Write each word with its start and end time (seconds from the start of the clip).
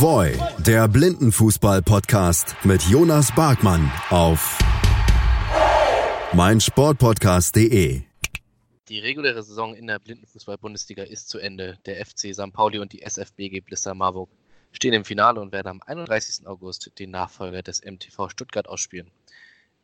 Voy, 0.00 0.38
der 0.64 0.86
Blindenfußball-Podcast 0.86 2.54
mit 2.62 2.82
Jonas 2.82 3.34
Barkmann 3.34 3.90
auf 4.10 4.56
meinsportpodcast.de. 6.32 8.02
Die 8.88 8.98
reguläre 9.00 9.42
Saison 9.42 9.74
in 9.74 9.88
der 9.88 9.98
Blindenfußball-Bundesliga 9.98 11.02
ist 11.02 11.28
zu 11.28 11.40
Ende. 11.40 11.78
Der 11.84 12.06
FC 12.06 12.32
St. 12.32 12.52
Pauli 12.52 12.78
und 12.78 12.92
die 12.92 13.02
SFBG 13.02 13.58
Blister 13.58 13.92
Marburg 13.96 14.30
stehen 14.70 14.92
im 14.92 15.04
Finale 15.04 15.40
und 15.40 15.50
werden 15.50 15.66
am 15.66 15.82
31. 15.84 16.46
August 16.46 16.92
den 17.00 17.10
Nachfolger 17.10 17.62
des 17.62 17.84
MTV 17.84 18.28
Stuttgart 18.28 18.68
ausspielen. 18.68 19.10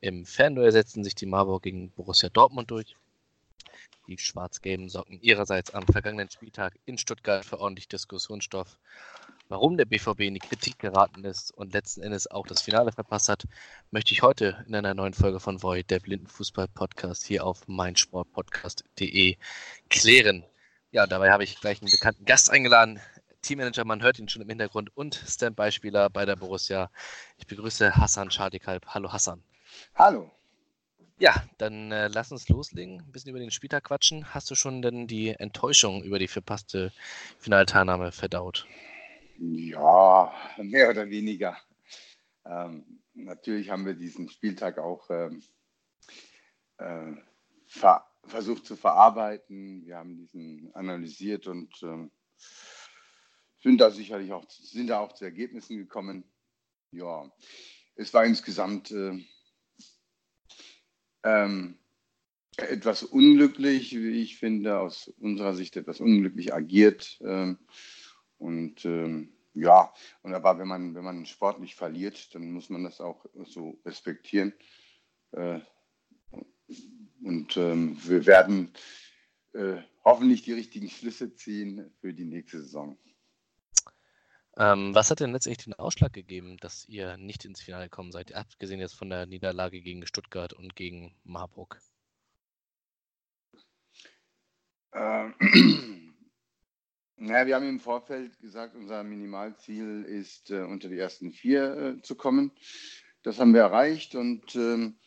Im 0.01 0.27
Fernduell 0.27 0.71
setzen 0.71 1.03
sich 1.03 1.17
die 1.17 1.27
Marburg 1.27 1.65
gegen 1.65 1.91
Borussia 1.91 2.29
Dortmund 2.29 2.71
durch. 2.71 2.95
Die 4.07 4.19
schwarz-gelben 4.19 4.89
sorgten 4.89 5.21
ihrerseits 5.21 5.73
am 5.73 5.87
vergangenen 5.87 6.31
Spieltag 6.31 6.79
in 6.85 6.99
Stuttgart 6.99 7.45
für 7.45 7.59
ordentlich 7.59 7.89
Diskussionsstoff. 7.89 8.79
Warum 9.49 9.77
der 9.77 9.85
BVB 9.85 10.21
in 10.21 10.35
die 10.35 10.41
Kritik 10.41 10.79
geraten 10.79 11.25
ist 11.25 11.51
und 11.53 11.73
letzten 11.73 12.03
Endes 12.03 12.31
auch 12.31 12.47
das 12.47 12.63
Finale 12.63 12.93
verpasst 12.93 13.29
hat, 13.29 13.45
möchte 13.91 14.13
ich 14.13 14.23
heute 14.23 14.65
in 14.67 14.75
einer 14.75 14.95
neuen 14.95 15.15
Folge 15.15 15.39
von 15.39 15.63
Void, 15.63 15.91
der 15.91 16.01
Blindenfußball-Podcast, 16.01 17.25
hier 17.25 17.45
auf 17.45 17.69
meinsportpodcast.de 17.69 19.37
klären. 19.91 20.45
Ja, 20.93 21.07
dabei 21.07 21.31
habe 21.31 21.45
ich 21.45 21.61
gleich 21.61 21.83
einen 21.83 21.91
bekannten 21.91 22.25
Gast 22.25 22.51
eingeladen. 22.51 23.01
Teammanager, 23.43 23.85
man 23.85 24.03
hört 24.03 24.19
ihn 24.19 24.29
schon 24.29 24.43
im 24.43 24.49
Hintergrund 24.49 24.97
und 24.97 25.15
Standby-Spieler 25.15 26.09
bei 26.09 26.25
der 26.25 26.37
Borussia. 26.37 26.91
Ich 27.37 27.47
begrüße 27.47 27.97
Hassan 27.97 28.31
Schadikalb. 28.31 28.87
Hallo 28.87 29.13
Hassan. 29.13 29.43
Hallo. 29.95 30.31
Ja, 31.25 31.43
dann 31.57 31.91
äh, 31.91 32.09
lass 32.09 32.33
uns 32.33 32.51
loslegen, 32.51 33.01
ein 33.01 33.11
bisschen 33.11 33.31
über 33.31 33.39
den 33.39 33.51
Spieltag 33.51 33.85
quatschen. 33.85 34.35
Hast 34.35 34.51
du 34.51 34.55
schon 34.55 34.83
denn 34.83 35.07
die 35.07 35.31
Enttäuschung 35.31 36.05
über 36.05 36.19
die 36.19 36.29
verpasste 36.29 36.93
Finalteilnahme 37.39 38.13
verdaut? 38.13 38.67
Ja, 39.39 40.31
mehr 40.59 40.91
oder 40.91 41.09
weniger. 41.09 41.57
Ähm, 42.45 43.01
natürlich 43.15 43.71
haben 43.71 43.87
wir 43.87 43.95
diesen 43.95 44.29
Spieltag 44.29 44.77
auch 44.77 45.09
ähm, 45.09 45.43
äh, 46.77 47.15
ver 47.69 48.05
versucht 48.27 48.67
zu 48.67 48.77
verarbeiten. 48.77 49.87
Wir 49.87 49.97
haben 49.97 50.19
diesen 50.19 50.75
analysiert 50.75 51.47
und 51.47 51.73
ähm, 51.83 52.11
sind 53.63 53.81
da 53.81 53.91
sicherlich 53.91 54.31
auch, 54.31 54.45
sind 54.51 54.89
da 54.89 54.99
auch 54.99 55.15
zu 55.15 55.25
Ergebnissen 55.25 55.79
gekommen. 55.79 56.31
Ja, 56.91 57.33
es 57.95 58.13
war 58.13 58.27
insgesamt 58.27 58.91
äh, 58.91 59.25
ähm, 61.25 61.79
etwas 62.57 63.03
unglücklich, 63.03 63.93
wie 63.97 64.23
ich 64.23 64.37
finde, 64.37 64.79
aus 64.79 65.09
unserer 65.19 65.55
Sicht 65.55 65.77
etwas 65.77 66.01
unglücklich 66.01 66.55
agiert. 66.55 67.21
Ähm, 67.25 67.59
und 68.39 68.85
ähm, 68.85 69.33
ja, 69.55 69.93
und 70.23 70.35
aber 70.35 70.59
wenn 70.59 70.69
man, 70.69 70.95
wenn 70.95 71.05
man 71.05 71.27
sportlich 71.27 71.75
verliert, 71.75 72.35
dann 72.35 72.51
muss 72.51 72.71
man 72.71 72.85
das 72.85 73.01
auch 73.01 73.25
so 73.45 73.81
respektieren. 73.85 74.53
Äh, 75.33 75.61
und 77.23 77.57
ähm, 77.57 77.97
wir 78.03 78.27
werden 78.27 78.73
äh, 79.53 79.77
hoffentlich 80.05 80.43
die 80.43 80.53
richtigen 80.53 80.91
Schlüsse 80.91 81.35
ziehen 81.35 81.91
für 82.01 82.13
die 82.13 82.25
nächste 82.25 82.61
Saison. 82.61 82.99
Ähm, 84.57 84.95
was 84.95 85.11
hat 85.11 85.21
denn 85.21 85.33
letztendlich 85.33 85.65
den 85.65 85.75
Ausschlag 85.75 86.13
gegeben, 86.13 86.57
dass 86.59 86.89
ihr 86.89 87.17
nicht 87.17 87.45
ins 87.45 87.61
Finale 87.61 87.85
gekommen 87.85 88.13
seid, 88.13 88.33
abgesehen 88.35 88.79
jetzt 88.79 88.95
von 88.95 89.11
der 89.11 89.27
Niederlage 89.27 89.81
gegen 89.81 90.07
Stuttgart 90.07 90.53
und 90.53 90.77
gegen 90.77 91.17
Marburg? 91.25 91.81
Ähm, 94.93 95.35
naja, 97.17 97.47
wir 97.47 97.57
haben 97.57 97.69
im 97.69 97.81
Vorfeld 97.81 98.39
gesagt, 98.39 98.77
unser 98.77 99.03
Minimalziel 99.03 100.05
ist, 100.05 100.53
äh, 100.53 100.63
unter 100.63 100.89
die 100.89 100.99
ersten 100.99 101.33
vier 101.33 101.77
äh, 101.77 102.03
zu 102.03 102.15
kommen. 102.15 102.53
Das 103.25 103.41
haben 103.41 103.55
wir 103.55 103.63
erreicht 103.63 104.15
und, 104.15 104.55
ähm, 104.55 104.99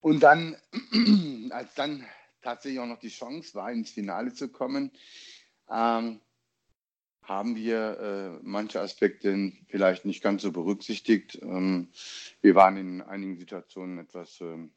und 0.00 0.20
dann, 0.20 0.56
als 1.50 1.74
dann 1.74 2.04
tatsächlich 2.40 2.80
auch 2.80 2.86
noch 2.86 2.98
die 2.98 3.08
Chance 3.08 3.54
war, 3.54 3.70
ins 3.70 3.90
Finale 3.90 4.32
zu 4.32 4.50
kommen, 4.50 4.90
ähm, 5.70 6.20
haben 7.22 7.56
wir 7.56 7.98
äh, 7.98 8.40
manche 8.42 8.80
Aspekte 8.80 9.52
vielleicht 9.68 10.04
nicht 10.04 10.22
ganz 10.22 10.42
so 10.42 10.52
berücksichtigt. 10.52 11.38
Ähm, 11.42 11.88
wir 12.40 12.54
waren 12.54 12.76
in 12.76 13.00
einigen 13.00 13.36
Situationen 13.36 13.98
etwas 13.98 14.40
ähm, 14.40 14.72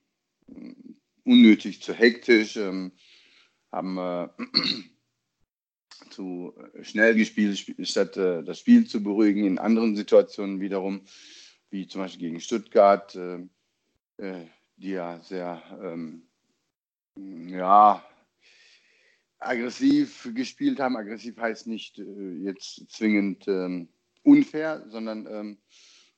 unnötig 1.23 1.81
zu 1.81 1.93
hektisch, 1.93 2.55
ähm, 2.55 2.91
haben 3.71 3.97
äh, 3.97 4.29
zu 6.11 6.53
schnell 6.81 7.15
gespielt, 7.15 7.75
statt 7.87 8.15
äh, 8.17 8.43
das 8.43 8.59
Spiel 8.59 8.85
zu 8.85 9.01
beruhigen. 9.01 9.43
In 9.43 9.57
anderen 9.57 9.95
Situationen 9.95 10.61
wiederum, 10.61 11.01
wie 11.71 11.87
zum 11.87 12.01
Beispiel 12.01 12.29
gegen 12.29 12.41
Stuttgart, 12.41 13.15
äh, 13.15 13.39
äh, 14.17 14.45
die 14.77 14.91
ja 14.91 15.19
sehr 15.21 15.61
ähm, 15.81 16.27
ja, 17.17 18.03
aggressiv 19.39 20.29
gespielt 20.33 20.79
haben. 20.79 20.97
Aggressiv 20.97 21.37
heißt 21.37 21.67
nicht 21.67 21.99
äh, 21.99 22.31
jetzt 22.43 22.89
zwingend 22.89 23.47
ähm, 23.47 23.89
unfair, 24.23 24.85
sondern 24.89 25.27
ähm, 25.27 25.57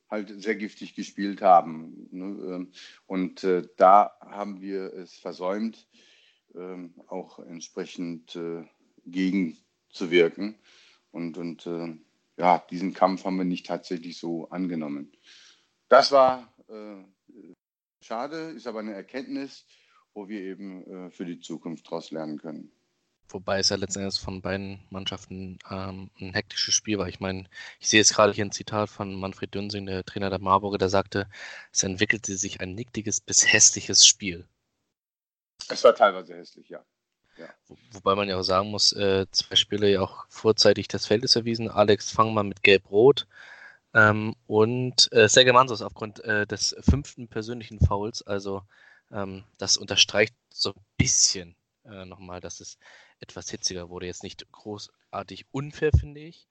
halt 0.10 0.42
sehr 0.42 0.56
giftig 0.56 0.96
gespielt 0.96 1.42
haben. 1.42 2.08
Ne? 2.12 2.26
Ähm, 2.26 2.72
und 3.06 3.44
äh, 3.44 3.68
da 3.78 4.12
haben 4.22 4.62
wir 4.62 4.94
es 4.94 5.16
versäumt, 5.18 5.88
ähm, 6.56 6.94
auch 7.08 7.40
entsprechend 7.40 8.36
äh, 8.36 8.64
gegenzuwirken. 9.06 10.56
Und, 11.12 11.38
und 11.38 11.66
äh, 11.66 11.96
ja, 12.38 12.60
diesen 12.70 12.94
Kampf 12.94 13.26
haben 13.26 13.38
wir 13.38 13.46
nicht 13.46 13.66
tatsächlich 13.66 14.18
so 14.18 14.50
angenommen. 14.50 15.12
Das 15.90 16.12
war 16.12 16.54
äh, 16.70 17.04
schade, 18.02 18.52
ist 18.52 18.68
aber 18.68 18.80
eine 18.80 18.94
Erkenntnis, 18.94 19.66
wo 20.14 20.28
wir 20.28 20.42
eben 20.42 20.84
äh, 21.08 21.12
für 21.12 21.26
die 21.26 21.40
Zukunft 21.40 21.88
daraus 21.88 22.12
lernen 22.12 22.38
können. 22.38 22.72
Wobei 23.30 23.60
es 23.60 23.70
ja 23.70 23.76
letztendlich 23.76 24.20
von 24.20 24.42
beiden 24.42 24.80
Mannschaften 24.90 25.60
ähm, 25.70 26.10
ein 26.20 26.34
hektisches 26.34 26.74
Spiel 26.74 26.98
war. 26.98 27.10
Ich 27.10 27.20
meine, 27.20 27.46
ich 27.80 27.90
sehe 27.90 28.00
jetzt 28.00 28.14
gerade 28.14 28.32
hier 28.32 28.46
ein 28.46 28.52
Zitat 28.52 28.90
von 28.90 29.14
Manfred 29.16 29.54
Dünsing, 29.54 29.86
der 29.86 30.06
Trainer 30.06 30.30
der 30.30 30.40
Marburger, 30.40 30.78
der 30.78 30.90
sagte, 30.90 31.28
es 31.74 31.84
entwickelte 31.84 32.38
sich 32.38 32.62
ein 32.62 32.74
nicktiges 32.74 33.20
bis 33.20 33.52
hässliches 33.52 34.06
Spiel. 34.06 34.48
Es 35.70 35.84
war 35.84 35.94
teilweise 35.94 36.36
hässlich, 36.36 36.70
ja. 36.70 36.86
ja. 37.38 37.50
Wo, 37.68 37.78
wobei 37.92 38.16
man 38.16 38.30
ja 38.30 38.38
auch 38.38 38.44
sagen 38.44 38.72
muss, 38.72 38.94
äh, 38.94 39.26
zwei 39.32 39.56
Spiele 39.56 39.92
ja 39.92 40.02
auch 40.02 40.26
vorzeitig 40.30 40.88
des 40.88 41.06
Feldes 41.06 41.36
erwiesen. 41.36 41.70
Alex 41.70 42.12
Fangmann 42.12 42.48
mit 42.48 42.64
Gelb-Rot 42.64 43.28
ähm, 43.94 44.36
und 44.46 45.12
äh, 45.12 45.28
Sergei 45.28 45.52
Mansos 45.52 45.82
aufgrund 45.82 46.24
äh, 46.24 46.48
des 46.48 46.76
fünften 46.80 47.28
persönlichen 47.28 47.80
Fouls. 47.80 48.22
Also 48.22 48.64
ähm, 49.12 49.44
das 49.58 49.76
unterstreicht 49.76 50.36
so 50.50 50.70
ein 50.70 50.86
bisschen 50.98 51.57
äh, 51.88 52.06
nochmal, 52.06 52.40
dass 52.42 52.60
es 52.60 52.78
etwas 53.20 53.50
hitziger 53.50 53.90
wurde. 53.90 54.06
Jetzt 54.06 54.24
nicht 54.24 54.52
großartig 54.52 55.46
unfair, 55.52 55.92
finde 55.98 56.22
ich. 56.22 56.48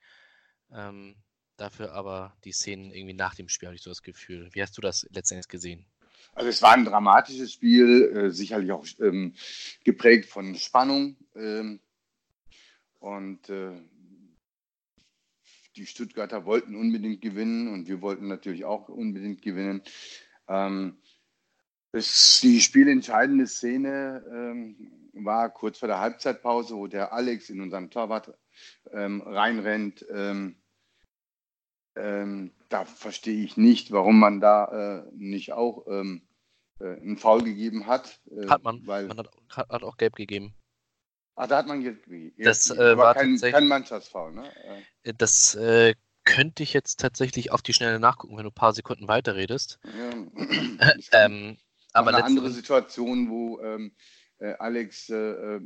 Ähm, 0.72 1.16
dafür 1.56 1.92
aber 1.92 2.36
die 2.44 2.52
Szenen 2.52 2.90
irgendwie 2.90 3.14
nach 3.14 3.34
dem 3.34 3.48
Spiel, 3.48 3.68
habe 3.68 3.76
ich 3.76 3.82
so 3.82 3.90
das 3.90 4.02
Gefühl. 4.02 4.48
Wie 4.52 4.62
hast 4.62 4.76
du 4.76 4.80
das 4.80 5.06
letztendlich 5.10 5.48
gesehen? 5.48 5.86
Also 6.34 6.50
es 6.50 6.60
war 6.62 6.72
ein 6.72 6.84
dramatisches 6.84 7.52
Spiel, 7.52 8.12
äh, 8.14 8.30
sicherlich 8.30 8.72
auch 8.72 8.86
ähm, 9.00 9.34
geprägt 9.84 10.28
von 10.28 10.54
Spannung. 10.54 11.16
Ähm, 11.34 11.80
und 12.98 13.48
äh, 13.48 13.80
die 15.76 15.86
Stuttgarter 15.86 16.44
wollten 16.44 16.74
unbedingt 16.74 17.20
gewinnen 17.20 17.68
und 17.68 17.88
wir 17.88 18.00
wollten 18.00 18.28
natürlich 18.28 18.64
auch 18.64 18.88
unbedingt 18.88 19.42
gewinnen. 19.42 19.82
Ähm, 20.48 20.96
das, 21.92 22.40
die 22.42 22.60
spielentscheidende 22.60 23.46
Szene 23.46 24.24
ähm, 24.30 25.05
war 25.24 25.50
kurz 25.50 25.78
vor 25.78 25.88
der 25.88 26.00
Halbzeitpause, 26.00 26.76
wo 26.76 26.86
der 26.86 27.12
Alex 27.12 27.50
in 27.50 27.60
unseren 27.60 27.90
Torwart 27.90 28.34
ähm, 28.92 29.20
reinrennt. 29.22 30.04
Ähm, 30.10 30.56
ähm, 31.96 32.52
da 32.68 32.84
verstehe 32.84 33.42
ich 33.44 33.56
nicht, 33.56 33.92
warum 33.92 34.18
man 34.18 34.40
da 34.40 35.04
äh, 35.06 35.10
nicht 35.12 35.52
auch 35.52 35.86
ähm, 35.88 36.22
äh, 36.80 36.84
einen 36.84 37.16
Foul 37.16 37.42
gegeben 37.42 37.86
hat. 37.86 38.20
Äh, 38.30 38.48
hat 38.48 38.64
man. 38.64 38.86
Weil, 38.86 39.06
man 39.06 39.18
hat, 39.18 39.30
hat, 39.50 39.82
auch 39.82 39.96
gelb 39.96 40.16
gegeben. 40.16 40.54
Ach, 41.36 41.46
da 41.46 41.58
hat 41.58 41.66
man 41.66 41.82
gelb 41.82 42.04
gegeben. 42.04 42.34
Das 42.42 42.70
äh, 42.70 42.96
war 42.96 43.14
kein, 43.14 43.38
kein 43.38 43.68
Mannschaftsfoul, 43.68 44.32
ne? 44.32 44.50
Äh, 45.02 45.14
das 45.16 45.54
äh, 45.54 45.94
könnte 46.24 46.62
ich 46.62 46.72
jetzt 46.72 47.00
tatsächlich 47.00 47.52
auf 47.52 47.62
die 47.62 47.72
Schnelle 47.72 48.00
nachgucken, 48.00 48.36
wenn 48.36 48.44
du 48.44 48.50
ein 48.50 48.54
paar 48.54 48.74
Sekunden 48.74 49.08
weiterredest. 49.08 49.78
Ja, 49.84 50.10
ähm, 51.12 51.56
aber 51.92 52.08
eine 52.08 52.24
andere 52.24 52.50
Situation, 52.50 53.30
wo 53.30 53.60
ähm, 53.60 53.86
äh, 53.86 53.90
Alex, 54.58 55.10
äh, 55.10 55.16
äh, 55.16 55.60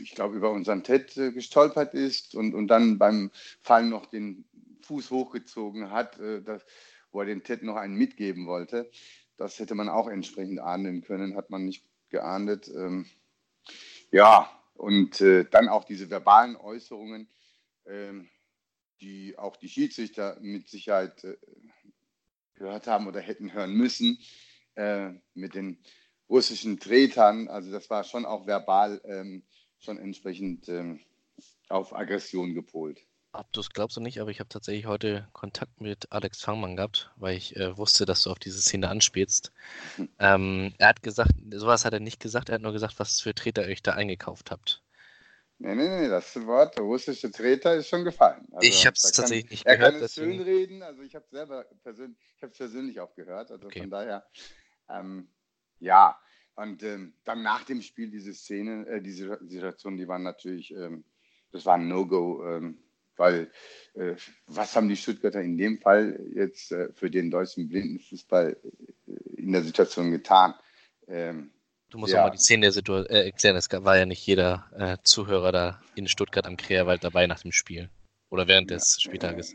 ich 0.00 0.14
glaube, 0.14 0.36
über 0.36 0.50
unseren 0.50 0.84
Ted 0.84 1.14
gestolpert 1.14 1.94
ist 1.94 2.34
und, 2.34 2.54
und 2.54 2.68
dann 2.68 2.98
beim 2.98 3.30
Fallen 3.62 3.88
noch 3.88 4.06
den 4.06 4.44
Fuß 4.82 5.10
hochgezogen 5.10 5.90
hat, 5.90 6.20
das, 6.44 6.64
wo 7.10 7.20
er 7.20 7.26
den 7.26 7.42
Ted 7.42 7.64
noch 7.64 7.74
einen 7.74 7.96
mitgeben 7.96 8.46
wollte. 8.46 8.88
Das 9.36 9.58
hätte 9.58 9.74
man 9.74 9.88
auch 9.88 10.06
entsprechend 10.06 10.60
ahnden 10.60 11.02
können, 11.02 11.36
hat 11.36 11.50
man 11.50 11.64
nicht 11.64 11.84
geahndet. 12.08 12.68
Ähm, 12.68 13.06
ja, 14.12 14.48
und 14.74 15.20
dann 15.20 15.68
auch 15.68 15.82
diese 15.82 16.08
verbalen 16.08 16.54
Äußerungen. 16.54 17.28
Ähm, 17.86 18.28
die 19.00 19.38
auch 19.38 19.56
die 19.56 19.68
Schiedsrichter 19.68 20.38
mit 20.40 20.68
Sicherheit 20.68 21.24
äh, 21.24 21.36
gehört 22.54 22.86
haben 22.86 23.06
oder 23.06 23.20
hätten 23.20 23.52
hören 23.52 23.74
müssen, 23.74 24.18
äh, 24.74 25.12
mit 25.34 25.54
den 25.54 25.78
russischen 26.28 26.78
Tretern. 26.78 27.48
Also 27.48 27.70
das 27.70 27.90
war 27.90 28.04
schon 28.04 28.24
auch 28.24 28.46
verbal 28.46 29.00
ähm, 29.04 29.44
schon 29.78 29.98
entsprechend 29.98 30.68
ähm, 30.68 31.00
auf 31.68 31.94
Aggression 31.94 32.54
gepolt. 32.54 33.00
Abdus 33.32 33.70
glaubst 33.70 33.96
du 33.96 34.00
nicht, 34.00 34.20
aber 34.20 34.30
ich 34.30 34.40
habe 34.40 34.48
tatsächlich 34.48 34.86
heute 34.86 35.28
Kontakt 35.32 35.80
mit 35.80 36.10
Alex 36.10 36.40
Fangmann 36.40 36.76
gehabt, 36.76 37.10
weil 37.16 37.36
ich 37.36 37.54
äh, 37.56 37.76
wusste, 37.76 38.06
dass 38.06 38.22
du 38.22 38.30
auf 38.30 38.38
diese 38.38 38.60
Szene 38.60 38.88
anspielst. 38.88 39.52
Mhm. 39.98 40.08
Ähm, 40.18 40.74
er 40.78 40.88
hat 40.88 41.02
gesagt, 41.02 41.32
sowas 41.52 41.84
hat 41.84 41.92
er 41.92 42.00
nicht 42.00 42.20
gesagt, 42.20 42.48
er 42.48 42.56
hat 42.56 42.62
nur 42.62 42.72
gesagt, 42.72 42.98
was 42.98 43.20
für 43.20 43.34
Treter 43.34 43.64
ihr 43.64 43.72
euch 43.72 43.82
da 43.82 43.92
eingekauft 43.92 44.50
habt. 44.50 44.82
Nee, 45.58 45.74
nee, 45.74 45.88
nee, 45.88 46.08
das 46.08 46.34
Wort 46.46 46.78
russische 46.78 47.30
Treter 47.30 47.76
ist 47.76 47.88
schon 47.88 48.04
gefallen. 48.04 48.46
Also, 48.52 48.68
ich 48.68 48.86
habe 48.86 48.94
es 48.94 49.10
tatsächlich 49.12 49.50
nicht 49.50 49.66
er 49.66 49.76
gehört. 49.76 49.94
Er 49.94 49.98
kann 49.98 50.04
es 50.04 50.14
schön 50.14 50.40
reden, 50.40 50.82
also 50.82 51.02
ich 51.02 51.14
habe 51.14 51.24
es 51.24 51.30
selber 51.30 51.64
persönlich, 51.82 52.18
ich 52.36 52.42
habe 52.42 52.52
persönlich 52.52 53.00
auch 53.00 53.14
gehört, 53.14 53.50
also 53.50 53.66
okay. 53.66 53.80
von 53.80 53.90
daher, 53.90 54.26
ähm, 54.90 55.28
ja. 55.80 56.18
Und 56.54 56.82
ähm, 56.82 57.12
dann 57.24 57.42
nach 57.42 57.64
dem 57.64 57.82
Spiel 57.82 58.10
diese 58.10 58.32
Szene, 58.32 58.86
äh, 58.86 59.02
diese 59.02 59.38
Situation, 59.46 59.96
die 59.96 60.08
waren 60.08 60.22
natürlich, 60.22 60.72
ähm, 60.72 61.04
das 61.52 61.66
war 61.66 61.74
ein 61.74 61.88
No-Go 61.88 62.44
ähm, 62.46 62.78
weil 63.16 63.50
äh, 63.94 64.14
was 64.46 64.76
haben 64.76 64.88
die 64.88 64.96
Stuttgarter 64.96 65.40
in 65.40 65.56
dem 65.56 65.78
Fall 65.78 66.20
jetzt 66.34 66.72
äh, 66.72 66.92
für 66.92 67.10
den 67.10 67.30
deutschen 67.30 67.68
Blindenfußball 67.68 68.56
äh, 69.06 69.40
in 69.40 69.52
der 69.52 69.62
Situation 69.62 70.10
getan? 70.10 70.54
Ähm, 71.08 71.50
du 71.90 71.98
musst 71.98 72.12
ja. 72.12 72.20
auch 72.20 72.26
mal 72.26 72.30
die 72.30 72.38
Szene 72.38 72.62
der 72.62 72.72
Situation 72.72 73.16
äh, 73.16 73.24
erklären. 73.24 73.56
Es 73.56 73.70
war 73.70 73.96
ja 73.96 74.06
nicht 74.06 74.26
jeder 74.26 74.66
äh, 74.76 74.96
Zuhörer 75.02 75.52
da 75.52 75.80
in 75.94 76.08
Stuttgart 76.08 76.46
am 76.46 76.56
Kreerwald 76.56 77.04
dabei 77.04 77.26
nach 77.26 77.40
dem 77.40 77.52
Spiel 77.52 77.90
oder 78.28 78.46
während 78.46 78.70
des 78.70 79.00
Spieltages. 79.00 79.54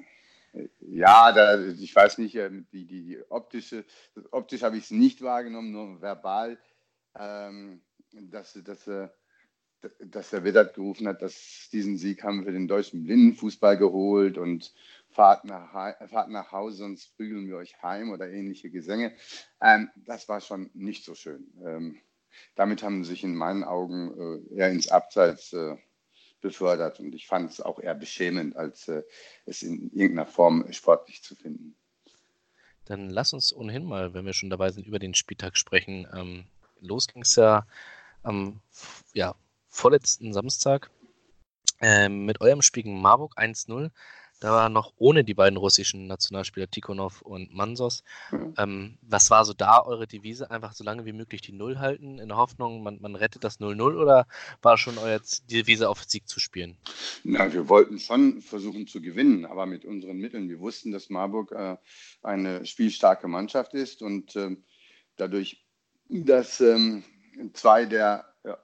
Äh, 0.54 0.68
ja, 0.80 1.32
da, 1.32 1.60
ich 1.66 1.96
weiß 1.96 2.18
nicht, 2.18 2.36
die, 2.36 2.86
die, 2.86 3.04
die 3.04 3.20
optische, 3.30 3.86
optisch 4.32 4.64
habe 4.64 4.78
ich 4.78 4.86
es 4.86 4.92
nicht 4.92 5.22
wahrgenommen, 5.22 5.72
nur 5.72 6.02
verbal, 6.02 6.58
ähm, 7.16 7.82
dass, 8.12 8.54
dass 8.64 8.90
dass 10.00 10.30
der 10.30 10.44
Wittert 10.44 10.76
gerufen 10.76 11.08
hat, 11.08 11.22
dass 11.22 11.70
diesen 11.72 11.98
Sieg 11.98 12.24
haben 12.24 12.46
wir 12.46 12.52
den 12.52 12.68
deutschen 12.68 13.04
Blindenfußball 13.04 13.78
geholt 13.78 14.38
und 14.38 14.74
fahrt 15.10 15.46
nach, 15.46 15.72
fahrt 16.10 16.30
nach 16.30 16.52
Hause, 16.52 16.78
sonst 16.78 17.16
prügeln 17.18 17.48
wir 17.48 17.58
euch 17.58 17.82
heim 17.82 18.12
oder 18.12 18.30
ähnliche 18.30 18.70
Gesänge. 18.70 19.16
Ähm, 19.60 19.90
das 19.96 20.30
war 20.30 20.42
schon 20.42 20.70
nicht 20.74 21.04
so 21.04 21.16
schön. 21.16 21.52
Ähm, 21.66 22.02
damit 22.56 22.84
haben 22.84 23.04
sie 23.04 23.12
sich 23.12 23.24
in 23.24 23.36
meinen 23.36 23.64
Augen 23.64 24.44
äh, 24.52 24.56
eher 24.56 24.72
ins 24.72 24.90
Abseits 24.90 25.52
äh, 25.54 25.76
befördert 26.42 27.00
und 27.00 27.14
ich 27.16 27.28
fand 27.28 27.52
es 27.52 27.62
auch 27.62 27.80
eher 27.80 27.96
beschämend, 27.96 28.56
als 28.56 28.88
äh, 28.88 29.04
es 29.46 29.64
in 29.64 29.92
irgendeiner 29.94 30.28
Form 30.28 30.72
sportlich 30.72 31.24
zu 31.24 31.36
finden. 31.36 31.76
Dann 32.86 33.10
lass 33.10 33.34
uns 33.34 33.54
ohnehin 33.54 33.86
mal, 33.86 34.14
wenn 34.14 34.26
wir 34.26 34.34
schon 34.34 34.50
dabei 34.50 34.72
sind, 34.72 34.88
über 34.88 35.00
den 35.00 35.14
Spieltag 35.14 35.56
sprechen. 35.56 36.08
Ähm, 36.14 36.46
los 36.82 37.08
ging 37.08 37.22
es 37.22 37.36
ja 37.36 37.66
am 38.24 38.60
ja, 39.14 39.36
vorletzten 39.70 40.34
Samstag 40.34 40.90
äh, 41.80 42.10
mit 42.10 42.42
eurem 42.42 42.62
Spiel 42.62 42.84
gegen 42.84 43.02
Marburg 43.02 43.38
1-0. 43.38 43.92
Da 44.42 44.52
war 44.52 44.70
noch 44.70 44.94
ohne 44.98 45.24
die 45.24 45.36
beiden 45.36 45.56
russischen 45.56 46.08
Nationalspieler 46.08 46.70
Tikhonov 46.70 47.22
und 47.22 47.54
Mansos. 47.54 48.04
Mhm. 48.32 48.54
Ähm, 48.58 48.98
was 49.04 49.30
war 49.30 49.46
so 49.46 49.54
da 49.54 49.84
eure 49.86 50.08
Devise? 50.08 50.50
Einfach 50.50 50.74
so 50.74 50.84
lange 50.84 51.06
wie 51.06 51.14
möglich 51.14 51.42
die 51.42 51.52
Null 51.52 51.78
halten, 51.78 52.18
in 52.18 52.28
der 52.28 52.38
Hoffnung, 52.38 52.82
man, 52.82 53.00
man 53.00 53.16
rettet 53.16 53.44
das 53.44 53.60
0-0 53.60 53.96
oder 54.02 54.26
war 54.64 54.80
schon 54.80 54.98
euer 54.98 55.22
Devise 55.52 55.88
auf 55.88 56.04
Sieg 56.04 56.28
zu 56.28 56.40
spielen? 56.40 56.76
Na, 57.24 57.54
wir 57.54 57.70
wollten 57.70 58.00
schon 58.00 58.42
versuchen 58.42 58.88
zu 58.88 59.00
gewinnen, 59.00 59.46
aber 59.46 59.68
mit 59.68 59.86
unseren 59.86 60.18
Mitteln. 60.18 60.50
Wir 60.50 60.60
wussten, 60.60 60.92
dass 60.92 61.12
Marburg 61.12 61.52
äh, 61.52 61.78
eine 62.24 62.66
spielstarke 62.66 63.28
Mannschaft 63.28 63.76
ist 63.76 64.02
und 64.02 64.36
äh, 64.36 64.58
dadurch, 65.18 65.64
dass 66.10 66.60
ähm, 66.62 67.04
zwei 67.54 67.86
der 67.86 68.26
ja, 68.44 68.58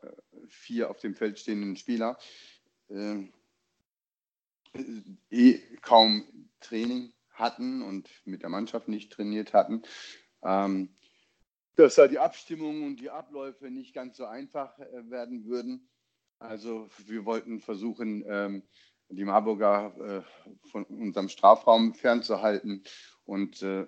vier 0.47 0.89
auf 0.89 1.00
dem 1.00 1.13
Feld 1.13 1.38
stehenden 1.38 1.75
Spieler 1.75 2.18
äh, 2.89 3.27
eh 5.29 5.59
kaum 5.81 6.50
Training 6.59 7.13
hatten 7.31 7.81
und 7.81 8.09
mit 8.25 8.41
der 8.41 8.50
Mannschaft 8.50 8.88
nicht 8.88 9.12
trainiert 9.12 9.53
hatten, 9.53 9.83
ähm, 10.44 10.89
dass 11.75 11.95
da 11.95 12.07
die 12.07 12.19
Abstimmungen 12.19 12.83
und 12.83 13.00
die 13.00 13.12
Abläufe 13.12 13.69
nicht 13.69 13.94
ganz 13.94 14.18
so 14.18 14.25
einfach 14.25 14.77
äh, 14.79 15.09
werden 15.09 15.45
würden. 15.45 15.89
Also 16.39 16.89
wir 17.06 17.25
wollten 17.25 17.59
versuchen, 17.59 18.24
ähm, 18.27 18.63
die 19.09 19.24
Marburger 19.24 19.95
äh, 20.25 20.68
von 20.69 20.83
unserem 20.85 21.29
Strafraum 21.29 21.94
fernzuhalten 21.94 22.83
und 23.25 23.62
äh, 23.62 23.85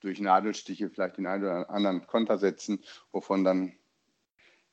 durch 0.00 0.20
Nadelstiche 0.20 0.88
vielleicht 0.90 1.18
den 1.18 1.26
einen 1.26 1.44
oder 1.44 1.70
anderen 1.70 2.06
Konter 2.06 2.38
setzen, 2.38 2.82
wovon 3.12 3.44
dann 3.44 3.76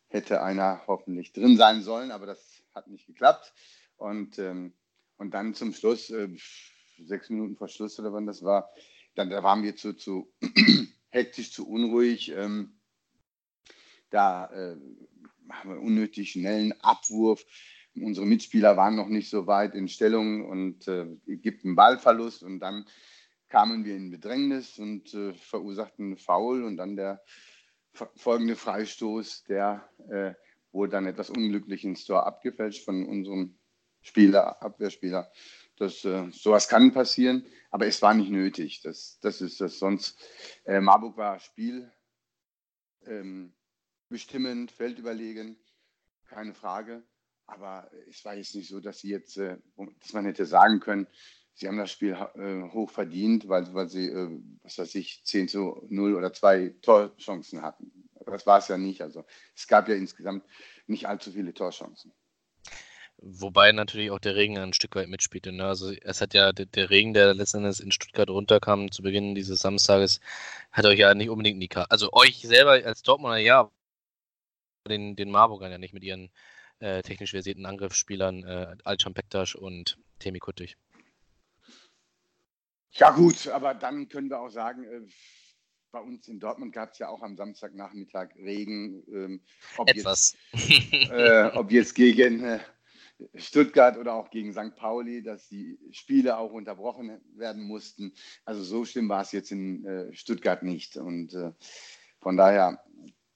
hätte 0.08 0.42
einer 0.42 0.84
hoffentlich 0.88 1.34
drin 1.34 1.58
sein 1.58 1.82
sollen, 1.82 2.12
aber 2.12 2.28
das 2.28 2.64
hat 2.74 2.88
nicht 2.88 3.08
geklappt. 3.08 3.54
Und, 3.98 4.38
ähm, 4.40 4.74
und 5.24 5.34
dann 5.34 5.54
zum 5.54 5.72
Schluss, 5.72 6.10
äh, 6.10 6.28
sechs 7.06 7.30
Minuten 7.30 7.56
vor 7.56 7.70
Schluss 7.70 7.98
oder 7.98 8.12
wann 8.12 8.26
das 8.26 8.44
war, 8.44 8.70
dann 9.16 9.30
da 9.30 9.42
waren 9.42 9.64
wir 9.64 9.78
zu, 9.78 9.94
zu 9.94 10.34
hektisch, 11.12 11.54
zu 11.54 11.66
unruhig. 11.66 12.34
Ähm, 12.36 12.78
da 14.10 14.52
äh, 14.52 14.76
haben 15.50 15.70
wir 15.70 15.80
unnötig 15.80 16.32
schnellen 16.32 16.74
Abwurf. 16.82 17.46
Unsere 17.96 18.26
Mitspieler 18.26 18.76
waren 18.76 18.98
noch 18.98 19.08
nicht 19.08 19.30
so 19.30 19.48
weit 19.48 19.76
in 19.76 19.88
Stellung 19.88 20.46
und 20.46 20.90
äh, 20.90 21.08
gibt 21.26 21.64
einen 21.64 21.76
Ballverlust 21.76 22.44
und 22.44 22.60
dann 22.60 22.86
kamen 23.48 23.86
wir 23.86 23.96
in 23.96 24.12
Bedrängnis 24.12 24.78
und 24.78 25.14
äh, 25.14 25.34
verursachten 25.36 26.08
einen 26.08 26.18
Foul 26.18 26.64
und 26.64 26.76
dann 26.76 26.98
der 26.98 27.24
folgende 28.16 28.58
Freistoß, 28.58 29.46
der 29.46 29.88
äh, 30.10 30.34
wurde 30.74 30.92
dann 30.92 31.06
etwas 31.06 31.30
unglücklich 31.30 31.86
ins 31.86 32.04
Tor 32.04 32.26
abgefälscht 32.28 32.84
von 32.84 33.06
unserem 33.06 33.58
Spieler, 34.04 34.62
Abwehrspieler. 34.62 35.32
Das, 35.78 36.06
äh, 36.06 36.30
sowas 36.32 36.68
kann 36.68 36.94
passieren, 36.94 37.48
aber 37.72 37.88
es 37.88 38.02
war 38.02 38.14
nicht 38.14 38.30
nötig. 38.30 38.82
Das, 38.82 39.18
das 39.22 39.42
ist 39.42 39.60
das 39.60 39.80
sonst. 39.80 40.20
Äh, 40.66 40.82
Marburg 40.82 41.18
war 41.18 41.40
Spiel 41.40 41.92
ähm, 43.08 43.54
bestimmend, 44.10 44.72
feldüberlegen, 44.72 45.58
keine 46.28 46.54
Frage. 46.54 47.04
Aber 47.46 47.90
es 48.08 48.24
war 48.24 48.36
jetzt 48.36 48.56
nicht 48.56 48.70
so, 48.70 48.80
dass 48.80 49.00
sie 49.00 49.10
jetzt, 49.10 49.38
äh, 49.38 49.58
dass 50.00 50.14
man 50.14 50.26
hätte 50.26 50.46
sagen 50.46 50.80
können, 50.80 51.08
sie 51.54 51.68
haben 51.68 51.78
das 51.78 51.92
Spiel 51.92 52.14
äh, 52.14 52.70
hoch 52.72 52.90
verdient, 52.90 53.48
weil, 53.48 53.74
weil 53.74 53.90
sie, 53.90 54.08
äh, 54.08 54.40
was 54.62 54.78
weiß 54.78 54.96
ich, 54.96 55.24
10 55.26 55.48
zu 55.48 55.86
0 55.90 56.16
oder 56.16 56.32
zwei 56.34 56.76
Torchancen 56.82 57.62
hatten. 57.62 58.10
Das 58.26 58.46
war 58.46 58.60
es 58.60 58.68
ja 58.68 58.78
nicht. 58.78 59.02
Also 59.02 59.26
es 59.56 59.68
gab 59.68 59.90
ja 59.90 59.96
insgesamt 59.96 60.46
nicht 60.88 61.08
allzu 61.08 61.32
viele 61.32 61.54
Torchancen. 61.54 62.14
Wobei 63.26 63.72
natürlich 63.72 64.12
auch 64.12 64.20
der 64.20 64.36
Regen 64.36 64.58
ein 64.58 64.74
Stück 64.74 64.96
weit 64.96 65.08
mitspielte. 65.08 65.54
Ne? 65.54 65.66
Also 65.66 65.94
es 66.02 66.20
hat 66.20 66.34
ja 66.34 66.52
der, 66.52 66.66
der, 66.66 66.90
Regen, 66.90 67.14
der 67.14 67.34
letztendlich 67.34 67.80
in 67.80 67.94
Stuttgart 67.94 68.30
runterkam 68.30 68.92
zu 68.92 69.02
Beginn 69.02 69.34
dieses 69.34 69.60
Samstages, 69.60 70.20
hat 70.74 70.86
euch 70.86 71.00
ja 71.00 71.14
nicht 71.14 71.30
unbedingt 71.30 71.56
in 71.56 71.62
die 71.62 71.70
Karte. 71.70 71.90
Also 71.90 72.12
euch 72.12 72.42
selber 72.42 72.72
als 72.72 73.02
Dortmunder 73.02 73.38
ja, 73.38 73.72
den, 74.90 75.16
den 75.16 75.32
Marburgern 75.32 75.72
ja 75.72 75.78
nicht 75.78 75.94
mit 75.94 76.04
ihren 76.04 76.32
äh, 76.80 77.02
technisch 77.02 77.32
versierten 77.32 77.66
Angriffsspielern 77.66 78.44
äh, 78.44 78.76
Alcan 78.84 79.14
Pektas 79.14 79.56
und 79.56 79.98
Temi 80.20 80.40
Kuttig. 80.40 80.76
Ja 82.92 83.12
gut, 83.12 83.48
aber 83.48 83.74
dann 83.74 84.10
können 84.10 84.30
wir 84.30 84.42
auch 84.42 84.50
sagen, 84.50 84.84
äh, 84.84 85.08
bei 85.94 86.00
uns 86.00 86.28
in 86.28 86.42
Dortmund 86.42 86.74
gab 86.74 86.92
es 86.92 87.00
ja 87.00 87.08
auch 87.08 87.22
am 87.22 87.38
Samstagnachmittag 87.38 88.36
Regen. 88.36 89.02
Ähm, 89.08 89.42
ob, 89.78 89.90
Etwas. 89.90 90.36
Jetzt, 90.52 91.12
äh, 91.12 91.52
ob 91.54 91.72
jetzt 91.72 91.94
gegen 91.96 92.44
äh, 92.44 92.60
Stuttgart 93.36 93.98
oder 93.98 94.14
auch 94.14 94.30
gegen 94.30 94.54
St. 94.54 94.76
Pauli, 94.76 95.24
dass 95.24 95.48
die 95.48 95.78
Spiele 95.92 96.38
auch 96.38 96.52
unterbrochen 96.52 97.20
werden 97.36 97.64
mussten. 97.64 98.14
Also 98.46 98.64
so 98.64 98.86
schlimm 98.86 99.10
war 99.10 99.22
es 99.22 99.32
jetzt 99.32 99.52
in 99.52 99.86
äh, 99.86 100.14
Stuttgart 100.14 100.64
nicht. 100.64 100.98
Und 100.98 101.34
äh, 101.34 101.52
von 102.20 102.38
daher, 102.38 102.84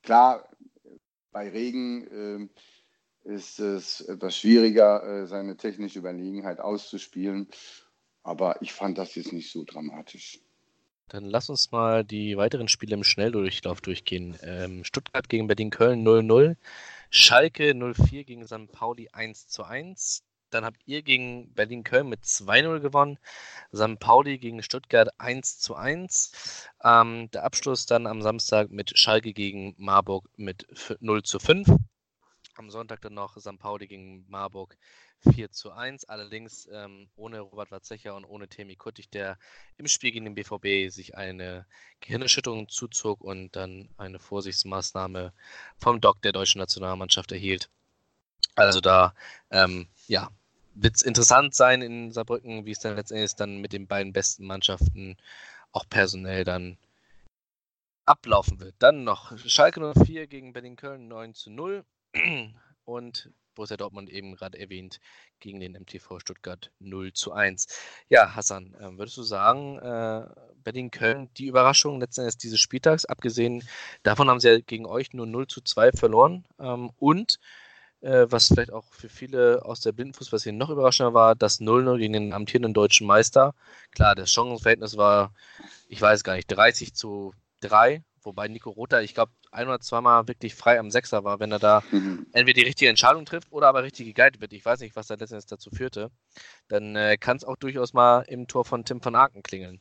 klar, 0.04 0.50
bei 1.32 1.50
Regen 1.50 2.08
ähm, 2.12 2.50
ist 3.24 3.60
es 3.60 4.02
etwas 4.02 4.36
schwieriger, 4.36 5.04
äh, 5.04 5.28
seine 5.28 5.58
technische 5.58 6.00
Überlegenheit 6.00 6.60
auszuspielen. 6.60 7.48
Aber 8.24 8.62
ich 8.62 8.74
fand 8.74 8.98
das 8.98 9.16
jetzt 9.16 9.34
nicht 9.34 9.52
so 9.52 9.64
dramatisch. 9.64 10.40
Dann 11.10 11.24
lass 11.24 11.50
uns 11.50 11.72
mal 11.72 12.04
die 12.04 12.36
weiteren 12.36 12.68
Spiele 12.68 12.96
im 12.96 13.04
Schnelldurchlauf 13.04 13.80
durchgehen. 13.80 14.38
Ähm, 14.42 14.84
Stuttgart 14.84 15.30
gegen 15.30 15.48
Berlin-Köln 15.48 16.06
0-0, 16.06 16.58
Schalke 17.10 17.72
0-4 17.72 18.24
gegen 18.24 18.46
St. 18.46 18.72
Pauli 18.72 19.10
1-1. 19.10 20.22
Dann 20.50 20.64
habt 20.64 20.82
ihr 20.86 21.02
gegen 21.02 21.54
Berlin-Köln 21.54 22.08
mit 22.08 22.24
2-0 22.24 22.80
gewonnen. 22.80 23.18
St. 23.76 24.00
Pauli 24.00 24.38
gegen 24.38 24.64
Stuttgart 24.64 25.10
1-1. 25.20 26.66
Ähm, 26.84 27.30
der 27.32 27.44
Abschluss 27.44 27.86
dann 27.86 28.08
am 28.08 28.22
Samstag 28.22 28.70
mit 28.70 28.98
Schalke 28.98 29.34
gegen 29.34 29.76
Marburg 29.78 30.30
mit 30.38 30.66
0 31.02 31.22
5. 31.26 31.68
Am 32.58 32.72
Sonntag 32.72 33.02
dann 33.02 33.14
noch 33.14 33.38
St. 33.38 33.60
Pauli 33.60 33.88
gegen 33.88 34.26
Marburg 34.30 34.78
4 35.32 35.52
zu 35.52 35.72
1. 35.72 36.06
Allerdings 36.06 36.68
ähm, 36.72 37.08
ohne 37.16 37.40
Robert 37.40 37.72
Watzecher 37.72 38.16
und 38.16 38.26
ohne 38.26 38.48
Temi 38.48 38.76
Kuttig, 38.76 39.10
der 39.10 39.38
im 39.78 39.88
Spiel 39.88 40.12
gegen 40.12 40.26
den 40.26 40.36
BVB 40.36 40.92
sich 40.92 41.16
eine 41.16 41.66
Gehirnerschütterung 42.00 42.68
zuzog 42.68 43.22
und 43.22 43.56
dann 43.56 43.90
eine 43.98 44.20
Vorsichtsmaßnahme 44.20 45.34
vom 45.78 46.02
Doc 46.02 46.22
der 46.24 46.32
deutschen 46.32 46.60
Nationalmannschaft 46.60 47.32
erhielt. 47.32 47.70
Also 48.56 48.82
da, 48.82 49.14
ähm, 49.52 49.88
ja, 50.08 50.32
wird 50.74 50.96
es 50.96 51.04
interessant 51.04 51.54
sein 51.54 51.82
in 51.84 52.12
Saarbrücken, 52.12 52.66
wie 52.66 52.72
es 52.72 52.80
dann 52.80 52.96
letztendlich 52.96 53.36
dann 53.36 53.62
mit 53.62 53.74
den 53.74 53.88
beiden 53.88 54.14
besten 54.14 54.46
Mannschaften 54.46 55.18
auch 55.72 55.86
personell 55.90 56.44
dann 56.44 56.78
ablaufen 58.06 58.60
wird. 58.60 58.76
Dann 58.80 59.04
noch 59.04 59.38
Schalke 59.38 59.94
04 59.94 60.28
gegen 60.28 60.54
Berlin-Köln 60.54 61.08
9 61.08 61.34
zu 61.34 61.52
0 61.52 61.86
und 62.86 63.32
Borussia 63.58 63.76
Dortmund 63.76 64.10
eben 64.10 64.36
gerade 64.36 64.60
erwähnt 64.60 65.00
gegen 65.40 65.60
den 65.60 65.74
MTV 65.74 66.20
Stuttgart 66.20 66.72
0 66.80 67.12
zu 67.14 67.34
1. 67.34 67.68
Ja, 68.08 68.36
Hassan, 68.36 68.76
äh, 68.76 68.98
würdest 68.98 69.18
du 69.18 69.24
sagen, 69.24 69.80
äh, 69.80 70.28
Berlin-Köln 70.64 71.30
die 71.38 71.48
Überraschung 71.48 72.00
letztendlich 72.00 72.38
dieses 72.38 72.60
Spieltags, 72.60 73.06
abgesehen 73.06 73.68
davon 74.04 74.30
haben 74.30 74.40
sie 74.40 74.50
ja 74.50 74.60
gegen 74.60 74.86
euch 74.86 75.14
nur 75.14 75.26
0 75.26 75.48
zu 75.48 75.62
2 75.62 75.92
verloren 75.92 76.46
ähm, 76.60 76.92
und 76.98 77.40
äh, 78.02 78.28
was 78.30 78.48
vielleicht 78.48 78.72
auch 78.72 78.86
für 78.94 79.10
viele 79.10 79.66
aus 79.66 79.82
der 79.82 79.92
Blindenfußball 79.92 80.54
noch 80.54 80.70
überraschender 80.70 81.14
war, 81.14 81.36
das 81.36 81.60
0-0 81.60 81.98
gegen 81.98 82.14
den 82.14 82.34
amtierenden 82.34 82.74
deutschen 82.74 83.08
Meister. 83.08 83.56
Klar, 83.92 84.14
das 84.14 84.32
Chancenverhältnis 84.32 84.98
war, 84.98 85.34
ich 85.88 86.00
weiß 86.00 86.24
gar 86.24 86.36
nicht, 86.36 86.48
30 86.48 86.94
zu 86.94 87.34
3, 87.62 88.04
wobei 88.28 88.48
Nico 88.48 88.70
Rother, 88.70 89.02
ich 89.02 89.16
glaube, 89.16 89.32
ein 89.52 89.68
oder 89.68 89.80
zweimal 89.80 90.28
wirklich 90.28 90.54
frei 90.54 90.80
am 90.80 90.92
Sechser 90.92 91.24
war, 91.24 91.40
wenn 91.40 91.52
er 91.52 91.60
da 91.60 91.84
mhm. 91.92 92.28
entweder 92.34 92.62
die 92.62 92.68
richtige 92.68 92.90
Entscheidung 92.90 93.26
trifft 93.26 93.52
oder 93.52 93.68
aber 93.68 93.82
richtig 93.82 94.06
geguidet 94.06 94.40
wird. 94.40 94.54
Ich 94.54 94.64
weiß 94.64 94.82
nicht, 94.82 94.96
was 94.96 95.08
da 95.08 95.16
letztendlich 95.16 95.48
dazu 95.48 95.72
führte. 95.72 96.12
Dann 96.68 96.96
äh, 96.96 97.18
kann 97.18 97.38
es 97.38 97.44
auch 97.44 97.56
durchaus 97.56 97.94
mal 97.94 98.22
im 98.28 98.48
Tor 98.48 98.66
von 98.66 98.86
Tim 98.86 99.04
van 99.04 99.16
Aken 99.16 99.42
klingeln. 99.42 99.80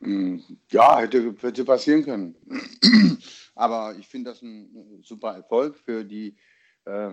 Mm, 0.00 0.38
ja, 0.70 0.98
hätte, 0.98 1.34
hätte 1.40 1.64
passieren 1.64 2.04
können. 2.04 2.36
aber 3.54 3.94
ich 3.98 4.08
finde 4.08 4.30
das 4.30 4.42
ein 4.42 5.00
super 5.02 5.34
Erfolg 5.34 5.78
für 5.78 6.04
die 6.04 6.36
äh, 6.84 7.12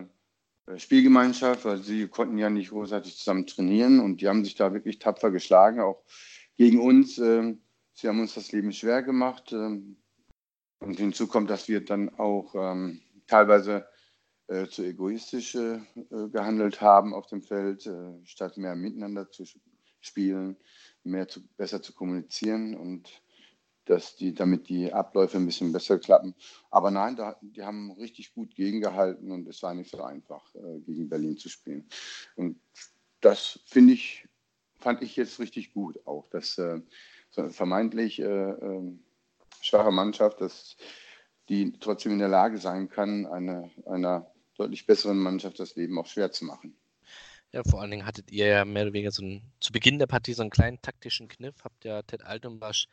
Spielgemeinschaft, 0.75 1.63
weil 1.65 1.77
sie 1.81 2.07
konnten 2.07 2.37
ja 2.37 2.49
nicht 2.49 2.69
großartig 2.71 3.17
zusammen 3.17 3.45
trainieren 3.45 3.99
und 3.99 4.21
die 4.21 4.27
haben 4.27 4.43
sich 4.43 4.55
da 4.55 4.73
wirklich 4.73 4.99
tapfer 4.99 5.31
geschlagen, 5.31 5.79
auch 5.79 6.03
gegen 6.57 6.79
uns. 6.81 7.17
Äh, 7.17 7.55
sie 7.93 8.07
haben 8.07 8.19
uns 8.19 8.33
das 8.33 8.51
Leben 8.51 8.71
schwer 8.73 9.03
gemacht. 9.03 9.53
Äh, 9.53 9.79
und 10.79 10.97
hinzu 10.97 11.27
kommt, 11.27 11.49
dass 11.49 11.67
wir 11.67 11.83
dann 11.83 12.09
auch 12.17 12.53
ähm, 12.55 13.01
teilweise 13.27 13.87
äh, 14.47 14.67
zu 14.67 14.83
egoistisch 14.83 15.55
äh, 15.55 15.79
gehandelt 16.31 16.81
haben 16.81 17.13
auf 17.13 17.27
dem 17.27 17.41
Feld, 17.41 17.85
äh, 17.85 18.13
statt 18.23 18.57
mehr 18.57 18.75
miteinander 18.75 19.29
zu 19.29 19.45
spielen, 19.99 20.57
mehr 21.03 21.27
zu, 21.27 21.45
besser 21.57 21.81
zu 21.81 21.93
kommunizieren 21.93 22.75
und 22.75 23.09
dass 23.85 24.15
die, 24.15 24.33
damit 24.33 24.67
die 24.69 24.91
Abläufe 24.93 25.37
ein 25.37 25.45
bisschen 25.45 25.71
besser 25.71 25.97
klappen. 25.97 26.35
Aber 26.69 26.91
nein, 26.91 27.15
da, 27.15 27.37
die 27.41 27.63
haben 27.63 27.91
richtig 27.93 28.33
gut 28.33 28.53
gegengehalten 28.53 29.31
und 29.31 29.47
es 29.47 29.63
war 29.63 29.73
nicht 29.73 29.91
so 29.91 30.03
einfach, 30.03 30.53
äh, 30.55 30.79
gegen 30.81 31.09
Berlin 31.09 31.37
zu 31.37 31.49
spielen. 31.49 31.87
Und 32.35 32.59
das 33.21 33.59
finde 33.65 33.93
ich, 33.93 34.27
fand 34.77 35.01
ich 35.01 35.15
jetzt 35.15 35.39
richtig 35.39 35.73
gut 35.73 36.05
auch, 36.05 36.27
dass 36.29 36.57
äh, 36.57 36.81
vermeintlich 37.31 38.19
äh, 38.19 38.25
ähm, 38.25 39.03
schwache 39.61 39.91
Mannschaft, 39.91 40.41
dass 40.41 40.77
die 41.49 41.73
trotzdem 41.79 42.13
in 42.13 42.19
der 42.19 42.27
Lage 42.27 42.57
sein 42.57 42.89
kann, 42.89 43.25
eine, 43.25 43.71
einer 43.85 44.31
deutlich 44.57 44.85
besseren 44.85 45.17
Mannschaft 45.17 45.59
das 45.59 45.75
Leben 45.75 45.97
auch 45.99 46.07
schwer 46.07 46.31
zu 46.31 46.45
machen. 46.45 46.75
Ja, 47.53 47.63
vor 47.63 47.81
allen 47.81 47.91
Dingen 47.91 48.05
hattet 48.05 48.31
ihr 48.31 48.47
ja 48.47 48.65
mehr 48.65 48.83
oder 48.83 48.93
weniger 48.93 49.11
so 49.11 49.23
einen, 49.23 49.41
zu 49.61 49.71
Beginn 49.71 49.99
der 49.99 50.07
Partie 50.07 50.33
so 50.33 50.41
einen 50.41 50.51
kleinen 50.51 50.81
taktischen 50.81 51.29
Kniff, 51.29 51.55
habt 51.63 51.85
ja 51.85 52.01
Ted 52.01 52.23
Altenbasch 52.23 52.87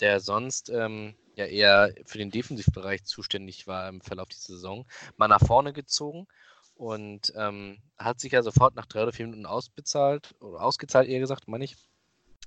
der 0.00 0.20
sonst 0.20 0.68
ähm, 0.70 1.14
ja 1.34 1.46
eher 1.46 1.92
für 2.04 2.18
den 2.18 2.30
Defensivbereich 2.30 3.04
zuständig 3.04 3.66
war 3.66 3.88
im 3.88 4.00
Verlauf 4.00 4.28
dieser 4.28 4.54
Saison, 4.54 4.86
mal 5.16 5.28
nach 5.28 5.40
vorne 5.40 5.72
gezogen 5.72 6.26
und 6.74 7.32
ähm, 7.36 7.78
hat 7.98 8.20
sich 8.20 8.32
ja 8.32 8.42
sofort 8.42 8.74
nach 8.74 8.86
drei 8.86 9.02
oder 9.02 9.12
vier 9.12 9.26
Minuten 9.26 9.46
ausbezahlt, 9.46 10.34
oder 10.40 10.60
ausgezahlt, 10.60 11.08
eher 11.08 11.20
gesagt, 11.20 11.48
meine 11.48 11.64
ich. 11.64 11.76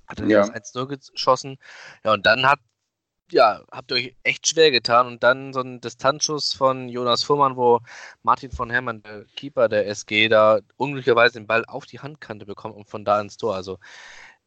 Hat 0.06 0.18
dann 0.18 0.30
ja. 0.30 0.40
das 0.40 0.74
1-0 0.74 0.86
geschossen. 1.12 1.58
Ja, 2.04 2.12
und 2.12 2.26
dann 2.26 2.44
hat, 2.44 2.58
ja, 3.30 3.62
habt 3.70 3.90
ihr 3.90 3.96
euch 3.96 4.16
echt 4.22 4.46
schwer 4.46 4.70
getan 4.70 5.06
und 5.06 5.22
dann 5.22 5.52
so 5.52 5.60
ein 5.60 5.80
Distanzschuss 5.80 6.52
von 6.52 6.88
Jonas 6.88 7.22
Fuhrmann, 7.22 7.56
wo 7.56 7.80
Martin 8.22 8.50
von 8.50 8.70
Hermann, 8.70 9.02
der 9.02 9.24
Keeper 9.36 9.68
der 9.68 9.86
SG, 9.88 10.28
da 10.28 10.60
unglücklicherweise 10.76 11.38
den 11.38 11.46
Ball 11.46 11.64
auf 11.66 11.86
die 11.86 12.00
Handkante 12.00 12.46
bekommt 12.46 12.76
und 12.76 12.88
von 12.88 13.04
da 13.04 13.20
ins 13.20 13.36
Tor. 13.36 13.54
Also 13.54 13.78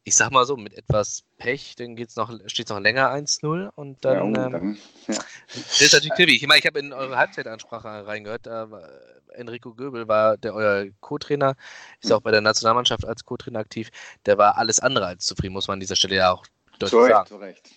ich 0.04 0.14
sag 0.14 0.30
mal 0.30 0.44
so, 0.44 0.56
mit 0.56 0.74
etwas 0.74 1.24
Pech, 1.38 1.76
dann 1.76 1.96
geht's 1.96 2.16
noch, 2.16 2.30
steht 2.46 2.66
es 2.66 2.70
noch 2.70 2.80
länger 2.80 3.10
1-0 3.10 3.70
und 3.74 4.04
dann, 4.04 4.16
ja, 4.16 4.22
und 4.22 4.54
ähm, 4.54 4.78
ja. 5.06 5.14
das 5.46 5.80
ist 5.80 5.94
natürlich 5.94 6.14
knifflig. 6.14 6.42
Ich 6.42 6.48
meine, 6.48 6.60
ich 6.60 6.66
habe 6.66 6.78
in 6.78 6.92
eure 6.92 7.16
Halbzeitansprache 7.16 8.06
reingehört, 8.06 8.44
war, 8.46 8.86
Enrico 9.32 9.74
Göbel 9.74 10.06
war 10.06 10.36
der 10.36 10.54
euer 10.54 10.86
Co-Trainer, 11.00 11.56
ist 12.00 12.12
auch 12.12 12.20
bei 12.20 12.30
der 12.30 12.42
Nationalmannschaft 12.42 13.06
als 13.06 13.24
Co-Trainer 13.24 13.60
aktiv, 13.60 13.88
der 14.26 14.36
war 14.36 14.58
alles 14.58 14.78
andere 14.78 15.06
als 15.06 15.24
zufrieden, 15.24 15.54
muss 15.54 15.68
man 15.68 15.76
an 15.76 15.80
dieser 15.80 15.96
Stelle 15.96 16.16
ja 16.16 16.32
auch 16.32 16.44
deutlich 16.78 16.90
zu 16.90 17.06
sagen. 17.06 17.26
Zu 17.26 17.36
Recht. 17.36 17.70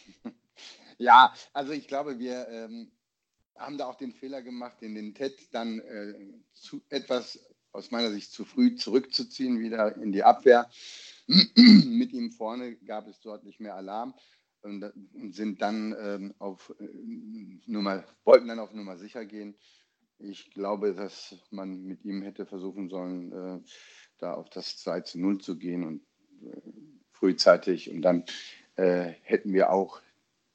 Ja, 0.97 1.33
also 1.53 1.73
ich 1.73 1.87
glaube, 1.87 2.19
wir 2.19 2.47
ähm, 2.49 2.91
haben 3.55 3.77
da 3.77 3.87
auch 3.87 3.95
den 3.95 4.13
Fehler 4.13 4.41
gemacht, 4.41 4.81
in 4.81 4.95
den 4.95 5.13
TED 5.13 5.53
dann 5.53 5.79
äh, 5.79 6.13
zu, 6.53 6.81
etwas 6.89 7.39
aus 7.71 7.91
meiner 7.91 8.11
Sicht 8.11 8.31
zu 8.31 8.45
früh 8.45 8.75
zurückzuziehen, 8.75 9.59
wieder 9.59 9.95
in 9.97 10.11
die 10.11 10.23
Abwehr. 10.23 10.69
Mit 11.27 12.13
ihm 12.13 12.31
vorne 12.31 12.75
gab 12.77 13.07
es 13.07 13.19
deutlich 13.19 13.59
mehr 13.59 13.75
Alarm 13.75 14.15
und, 14.61 14.83
und 15.13 15.35
sind 15.35 15.61
dann 15.61 15.95
ähm, 15.99 16.33
auf 16.39 16.73
äh, 16.79 16.85
Nummer, 17.65 18.03
wollten 18.23 18.47
dann 18.47 18.59
auf 18.59 18.73
Nummer 18.73 18.97
sicher 18.97 19.25
gehen. 19.25 19.55
Ich 20.19 20.49
glaube, 20.51 20.95
dass 20.95 21.35
man 21.51 21.83
mit 21.83 22.03
ihm 22.03 22.23
hätte 22.23 22.47
versuchen 22.47 22.89
sollen, 22.89 23.31
äh, 23.31 23.59
da 24.17 24.33
auf 24.33 24.49
das 24.49 24.77
2 24.77 25.01
zu 25.01 25.19
0 25.19 25.39
zu 25.39 25.57
gehen 25.57 25.83
und 25.83 26.01
äh, 26.41 26.61
frühzeitig. 27.11 27.91
Und 27.91 28.01
dann 28.01 28.23
äh, 28.77 29.13
hätten 29.21 29.53
wir 29.53 29.71
auch 29.71 30.01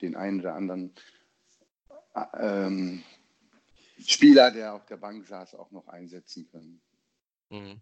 den 0.02 0.16
einen 0.16 0.40
oder 0.40 0.54
anderen 0.54 0.94
äh, 2.14 2.66
ähm, 2.66 3.02
Spieler, 4.06 4.50
der 4.50 4.74
auf 4.74 4.84
der 4.86 4.96
Bank 4.96 5.26
saß, 5.26 5.54
auch 5.54 5.70
noch 5.70 5.88
einsetzen 5.88 6.48
können. 6.50 6.80
Mhm. 7.50 7.80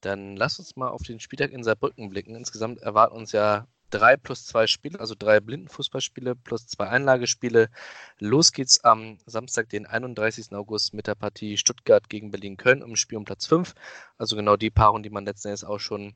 Dann 0.00 0.36
lass 0.36 0.58
uns 0.58 0.76
mal 0.76 0.88
auf 0.88 1.02
den 1.02 1.20
Spieltag 1.20 1.52
in 1.52 1.64
Saarbrücken 1.64 2.10
blicken. 2.10 2.34
Insgesamt 2.34 2.82
erwarten 2.82 3.16
uns 3.16 3.32
ja 3.32 3.66
drei 3.90 4.16
plus 4.16 4.44
zwei 4.44 4.66
Spiele, 4.66 4.98
also 5.00 5.14
drei 5.16 5.40
Blindenfußballspiele 5.40 6.34
plus 6.34 6.66
zwei 6.66 6.88
Einlagespiele. 6.88 7.70
Los 8.18 8.52
geht's 8.52 8.82
am 8.84 9.18
Samstag, 9.24 9.68
den 9.68 9.86
31. 9.86 10.52
August 10.52 10.94
mit 10.94 11.06
der 11.06 11.14
Partie 11.14 11.56
Stuttgart 11.56 12.08
gegen 12.08 12.30
Berlin-Köln 12.30 12.82
um 12.82 12.96
Spiel 12.96 13.18
um 13.18 13.24
Platz 13.24 13.46
5. 13.46 13.74
Also 14.18 14.36
genau 14.36 14.56
die 14.56 14.70
Paarung, 14.70 15.02
die 15.02 15.10
man 15.10 15.24
letzten 15.24 15.48
Endes 15.48 15.64
auch 15.64 15.78
schon 15.78 16.14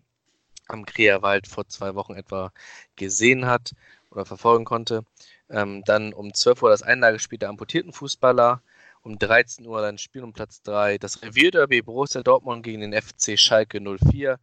am 0.67 0.85
Kreerwald 0.85 1.47
vor 1.47 1.67
zwei 1.69 1.95
Wochen 1.95 2.15
etwa 2.15 2.53
gesehen 2.97 3.47
hat 3.47 3.73
oder 4.11 4.25
verfolgen 4.25 4.65
konnte. 4.65 5.05
Ähm, 5.51 5.83
dann 5.85 6.13
um 6.13 6.35
12 6.35 6.63
Uhr 6.63 6.71
das 6.71 6.83
Einlagespiel 6.83 7.39
der 7.39 7.49
amputierten 7.49 7.93
Fußballer 7.93 8.63
um 9.03 9.19
13 9.19 9.67
Uhr 9.67 9.81
dann 9.81 9.99
Spiel 9.99 10.23
um 10.23 10.33
Platz 10.33 10.63
3. 10.63 10.99
Das 10.99 11.23
Revierderby 11.23 11.83
Borussia 11.83 12.23
Dortmund 12.23 12.63
gegen 12.63 12.81
den 12.81 12.93
FC 12.93 13.39
Schalke 13.39 13.81
04. 13.81 14.39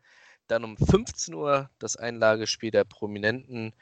Dann 0.47 0.63
um 0.63 0.77
15 0.77 1.33
Uhr 1.33 1.69
das 1.79 1.95
Einlagespiel 1.95 2.71
der 2.71 2.83
Prominenten. 2.83 3.73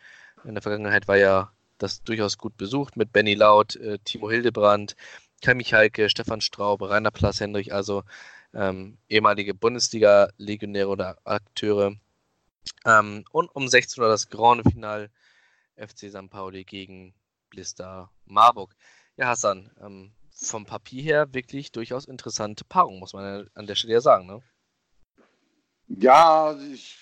In 0.44 0.54
der 0.56 0.62
Vergangenheit 0.62 1.08
war 1.08 1.18
ja 1.18 1.52
das 1.78 2.04
durchaus 2.04 2.38
gut 2.38 2.58
besucht 2.58 2.98
mit 2.98 3.12
Benny 3.12 3.34
Laut, 3.34 3.76
äh, 3.76 4.00
Timo 4.04 4.30
Hildebrand, 4.30 4.96
Kai 5.42 5.54
Michalke, 5.54 6.10
Stefan 6.10 6.42
Straub, 6.42 6.82
Rainer 6.82 7.12
Plas 7.12 7.40
Hendrich, 7.40 7.74
also 7.74 8.04
ähm, 8.54 8.98
ehemalige 9.10 9.54
Bundesliga-Legionäre 9.54 10.88
oder 10.88 11.18
Akteure. 11.24 11.96
Ähm, 12.86 13.26
und 13.32 13.54
um 13.56 13.68
16 13.68 14.02
Uhr 14.02 14.10
das 14.10 14.30
Grande 14.30 14.70
Final 14.70 15.10
FC 15.76 16.10
St. 16.10 16.30
Pauli 16.30 16.64
gegen 16.64 17.14
Blister 17.50 18.12
Marburg. 18.26 18.76
Ja, 19.18 19.28
Hassan, 19.28 19.72
ähm, 19.80 20.14
vom 20.32 20.66
Papier 20.66 21.04
her 21.04 21.34
wirklich 21.34 21.72
durchaus 21.72 22.06
interessante 22.06 22.66
Paarung, 22.66 23.00
muss 23.00 23.14
man 23.14 23.50
an 23.54 23.68
der 23.68 23.76
Stelle 23.76 23.94
ja 23.94 24.02
sagen. 24.02 24.26
Ne? 24.26 24.42
Ja, 25.88 26.46
also 26.46 26.66
ich 26.66 26.98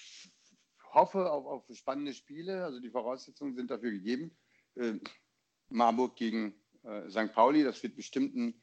hoffe 0.93 1.31
auf, 1.31 1.45
auf, 1.45 1.63
spannende 1.77 2.13
Spiele. 2.13 2.63
Also 2.63 2.79
die 2.79 2.89
Voraussetzungen 2.89 3.55
sind 3.55 3.71
dafür 3.71 3.91
gegeben. 3.91 4.35
Äh, 4.75 4.93
Marburg 5.69 6.15
gegen 6.15 6.53
äh, 6.83 7.09
St. 7.09 7.33
Pauli, 7.33 7.63
das 7.63 7.81
wird 7.83 7.95
bestimmt 7.95 8.35
ein 8.35 8.61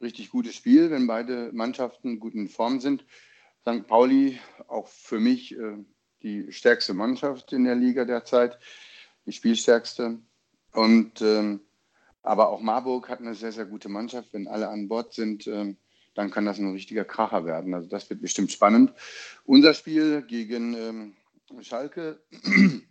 richtig 0.00 0.30
gutes 0.30 0.54
Spiel, 0.54 0.90
wenn 0.90 1.06
beide 1.06 1.52
Mannschaften 1.52 2.18
gut 2.18 2.34
in 2.34 2.48
Form 2.48 2.80
sind. 2.80 3.04
St. 3.62 3.86
Pauli, 3.86 4.40
auch 4.66 4.88
für 4.88 5.20
mich 5.20 5.56
äh, 5.56 5.76
die 6.22 6.52
stärkste 6.52 6.94
Mannschaft 6.94 7.52
in 7.52 7.64
der 7.64 7.76
Liga 7.76 8.04
derzeit, 8.04 8.58
die 9.28 9.32
spielstärkste. 9.32 10.18
Und 10.72 11.22
ähm, 11.22 11.60
aber 12.22 12.48
auch 12.48 12.60
Marburg 12.60 13.08
hat 13.08 13.20
eine 13.20 13.34
sehr, 13.34 13.52
sehr 13.52 13.66
gute 13.66 13.88
Mannschaft. 13.88 14.32
Wenn 14.32 14.48
alle 14.48 14.68
an 14.68 14.88
Bord 14.88 15.14
sind, 15.14 15.46
ähm, 15.46 15.76
dann 16.14 16.30
kann 16.30 16.46
das 16.46 16.58
ein 16.58 16.72
richtiger 16.72 17.04
Kracher 17.04 17.44
werden. 17.44 17.74
Also 17.74 17.88
das 17.88 18.10
wird 18.10 18.20
bestimmt 18.20 18.50
spannend. 18.50 18.92
Unser 19.44 19.72
Spiel 19.74 20.22
gegen 20.22 20.74
ähm, 20.74 21.16
Schalke, 21.60 22.20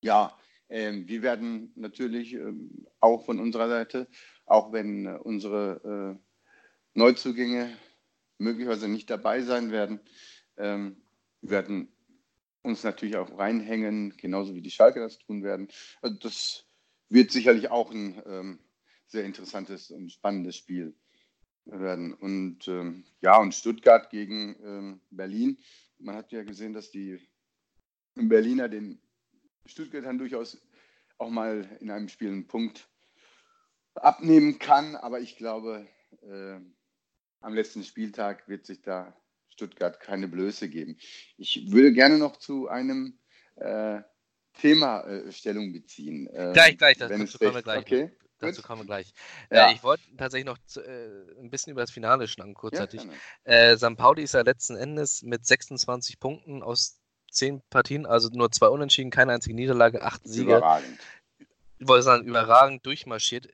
ja, 0.00 0.36
ähm, 0.68 1.06
wir 1.06 1.22
werden 1.22 1.72
natürlich 1.76 2.34
ähm, 2.34 2.86
auch 3.00 3.24
von 3.24 3.38
unserer 3.38 3.68
Seite, 3.68 4.08
auch 4.46 4.72
wenn 4.72 5.06
äh, 5.06 5.18
unsere 5.22 6.18
äh, 6.18 6.98
Neuzugänge 6.98 7.76
möglicherweise 8.38 8.88
nicht 8.88 9.10
dabei 9.10 9.42
sein 9.42 9.70
werden, 9.70 10.00
ähm, 10.56 10.96
werden 11.40 11.93
uns 12.64 12.82
natürlich 12.82 13.16
auch 13.16 13.38
reinhängen, 13.38 14.16
genauso 14.16 14.54
wie 14.54 14.62
die 14.62 14.70
Schalke 14.70 15.00
das 15.00 15.18
tun 15.18 15.42
werden. 15.44 15.68
Also 16.00 16.16
das 16.18 16.64
wird 17.08 17.30
sicherlich 17.30 17.70
auch 17.70 17.90
ein 17.90 18.20
ähm, 18.26 18.58
sehr 19.06 19.24
interessantes 19.24 19.90
und 19.90 20.10
spannendes 20.10 20.56
Spiel 20.56 20.96
werden. 21.66 22.14
Und 22.14 22.66
ähm, 22.66 23.04
ja, 23.20 23.38
und 23.38 23.54
Stuttgart 23.54 24.10
gegen 24.10 24.56
ähm, 24.64 25.00
Berlin. 25.10 25.58
Man 25.98 26.16
hat 26.16 26.32
ja 26.32 26.42
gesehen, 26.42 26.72
dass 26.72 26.90
die 26.90 27.20
Berliner 28.14 28.68
den 28.68 29.00
Stuttgartern 29.66 30.18
durchaus 30.18 30.60
auch 31.18 31.30
mal 31.30 31.68
in 31.80 31.90
einem 31.90 32.08
Spiel 32.08 32.28
einen 32.28 32.46
Punkt 32.46 32.88
abnehmen 33.94 34.58
kann. 34.58 34.96
Aber 34.96 35.20
ich 35.20 35.36
glaube, 35.36 35.86
äh, 36.22 36.60
am 37.40 37.54
letzten 37.54 37.84
Spieltag 37.84 38.48
wird 38.48 38.64
sich 38.64 38.80
da 38.80 39.14
Stuttgart 39.54 40.00
keine 40.00 40.28
Blöße 40.28 40.68
geben. 40.68 40.98
Ich 41.36 41.70
würde 41.70 41.92
gerne 41.92 42.18
noch 42.18 42.36
zu 42.36 42.68
einem 42.68 43.18
äh, 43.56 44.00
Thema 44.54 45.02
äh, 45.02 45.32
Stellung 45.32 45.72
beziehen. 45.72 46.28
Ähm, 46.32 46.52
gleich, 46.52 46.76
gleich, 46.76 46.98
das 46.98 47.10
dazu 47.10 47.38
kommen 47.38 47.54
wir 47.54 47.62
gleich. 47.62 47.80
Okay. 47.80 48.10
Dazu 48.40 48.62
kommen 48.62 48.82
wir 48.82 48.86
gleich. 48.86 49.12
Ja. 49.50 49.70
Äh, 49.70 49.74
ich 49.74 49.82
wollte 49.82 50.02
tatsächlich 50.16 50.46
noch 50.46 50.58
zu, 50.66 50.80
äh, 50.82 51.40
ein 51.40 51.50
bisschen 51.50 51.70
über 51.70 51.80
das 51.80 51.90
Finale 51.90 52.28
schnacken, 52.28 52.54
kurzzeitig. 52.54 53.02
Ja, 53.46 53.52
äh, 53.52 53.76
St. 53.76 53.96
Pauli 53.96 54.22
ist 54.22 54.34
ja 54.34 54.42
letzten 54.42 54.76
Endes 54.76 55.22
mit 55.22 55.46
26 55.46 56.18
Punkten 56.18 56.62
aus 56.62 56.98
10 57.30 57.62
Partien, 57.70 58.06
also 58.06 58.28
nur 58.32 58.50
zwei 58.50 58.68
Unentschieden, 58.68 59.10
keine 59.10 59.32
einzige 59.32 59.54
Niederlage, 59.54 60.02
acht 60.02 60.26
Siege. 60.26 60.56
Überragend. 60.56 61.00
Ich 61.78 61.88
wollte 61.88 62.02
sagen, 62.02 62.26
überragend 62.26 62.84
durchmarschiert. 62.86 63.48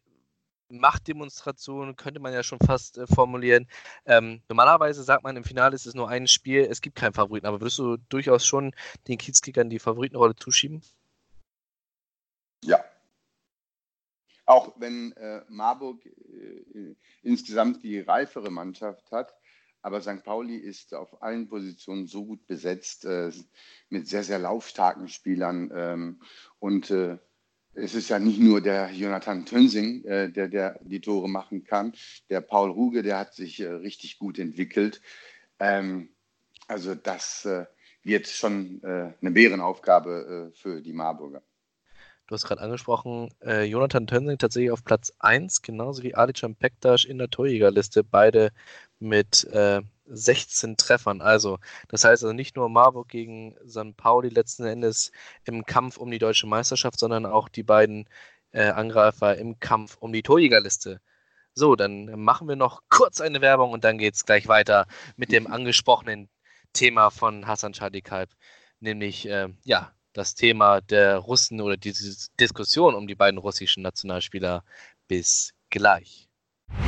Machtdemonstration 0.71 1.97
könnte 1.97 2.21
man 2.21 2.33
ja 2.33 2.43
schon 2.43 2.59
fast 2.59 2.99
äh, 2.99 3.07
formulieren. 3.07 3.67
Ähm, 4.07 4.43
normalerweise 4.49 5.03
sagt 5.03 5.25
man, 5.25 5.37
im 5.37 5.45
Finale 5.45 5.75
ist 5.75 5.87
es 5.87 5.95
nur 5.95 6.09
ein 6.09 6.27
Spiel, 6.29 6.63
es 6.63 6.81
gibt 6.81 6.97
keinen 6.97 7.13
Favoriten, 7.13 7.47
aber 7.47 7.61
würdest 7.61 7.79
du 7.79 7.97
durchaus 8.09 8.47
schon 8.47 8.75
den 9.09 9.19
Kiezkickern 9.19 9.71
die 9.71 9.79
Favoritenrolle 9.79 10.37
zuschieben? 10.37 10.83
Ja. 12.65 12.85
Auch 14.47 14.75
wenn 14.81 15.13
äh, 15.13 15.43
Marburg 15.49 16.05
äh, 16.07 16.95
insgesamt 17.23 17.83
die 17.83 18.01
reifere 18.01 18.51
Mannschaft 18.51 19.11
hat, 19.13 19.35
aber 19.83 20.01
St. 20.01 20.23
Pauli 20.25 20.57
ist 20.57 20.95
auf 20.95 21.23
allen 21.23 21.49
Positionen 21.49 22.07
so 22.07 22.27
gut 22.27 22.47
besetzt, 22.47 23.05
äh, 23.05 23.31
mit 23.89 24.09
sehr, 24.09 24.25
sehr 24.25 24.39
laufstarken 24.39 25.09
Spielern 25.09 25.71
ähm, 25.75 26.23
und 26.59 26.91
äh, 26.91 27.19
es 27.75 27.95
ist 27.95 28.09
ja 28.09 28.19
nicht 28.19 28.41
nur 28.41 28.61
der 28.61 28.91
Jonathan 28.91 29.47
Tönsing, 29.47 30.05
äh, 30.05 30.31
der, 30.31 30.49
der 30.49 30.79
die 30.83 31.01
Tore 31.01 31.29
machen 31.29 31.65
kann. 31.65 31.93
Der 32.29 32.41
Paul 32.41 32.71
Ruge, 32.71 33.03
der 33.03 33.19
hat 33.19 33.35
sich 33.35 33.61
äh, 33.61 33.69
richtig 33.69 34.19
gut 34.19 34.39
entwickelt. 34.39 35.01
Ähm, 35.59 36.11
also 36.67 36.95
das 36.95 37.45
äh, 37.45 37.67
wird 38.03 38.27
schon 38.27 38.83
äh, 38.83 39.13
eine 39.21 39.31
Bärenaufgabe 39.31 40.51
äh, 40.53 40.57
für 40.57 40.81
die 40.81 40.93
Marburger. 40.93 41.43
Du 42.27 42.35
hast 42.35 42.45
gerade 42.45 42.61
angesprochen, 42.61 43.31
äh, 43.43 43.65
Jonathan 43.65 44.07
Tönsing 44.07 44.39
tatsächlich 44.39 44.71
auf 44.71 44.85
Platz 44.85 45.13
1, 45.19 45.63
genauso 45.63 46.05
wie 46.05 46.15
Alican 46.15 46.55
Pektas 46.55 47.05
in 47.05 47.19
der 47.19 47.29
Torjägerliste, 47.29 48.05
beide 48.05 48.53
mit 49.01 49.49
16 50.11 50.77
Treffern. 50.77 51.21
Also, 51.21 51.59
das 51.89 52.05
heißt 52.05 52.23
also 52.25 52.33
nicht 52.33 52.57
nur 52.57 52.69
Marburg 52.69 53.09
gegen 53.09 53.57
St. 53.69 53.97
Pauli 53.97 54.29
letzten 54.29 54.65
Endes 54.65 55.13
im 55.45 55.65
Kampf 55.67 55.97
um 55.97 56.11
die 56.11 56.19
deutsche 56.19 56.47
Meisterschaft, 56.47 56.99
sondern 56.99 57.27
auch 57.27 57.49
die 57.49 57.63
beiden 57.63 58.09
äh, 58.53 58.69
Angreifer 58.69 59.37
im 59.39 59.61
Kampf 59.61 59.97
um 60.01 60.13
die 60.13 60.23
Torjägerliste. 60.23 61.01
So, 61.55 61.77
dann 61.77 62.07
machen 62.21 62.49
wir 62.49 62.57
noch 62.57 62.83
kurz 62.89 63.21
eine 63.21 63.41
Werbung 63.41 63.73
und 63.73 63.85
dann 63.85 63.99
geht 63.99 64.15
es 64.15 64.25
gleich 64.27 64.49
weiter 64.49 64.87
mit 65.17 65.33
dem 65.33 65.47
angesprochenen 65.47 66.29
Thema 66.73 67.11
von 67.11 67.47
Hassan 67.47 67.75
Schadikalb, 67.75 68.31
nämlich 68.81 69.27
äh, 69.29 69.49
ja, 69.65 69.93
das 70.13 70.35
Thema 70.35 70.81
der 70.81 71.19
Russen 71.19 71.61
oder 71.61 71.77
diese 71.77 72.29
Diskussion 72.39 72.95
um 72.95 73.07
die 73.07 73.15
beiden 73.15 73.39
russischen 73.39 73.83
Nationalspieler. 73.83 74.65
Bis 75.09 75.53
gleich. 75.71 76.30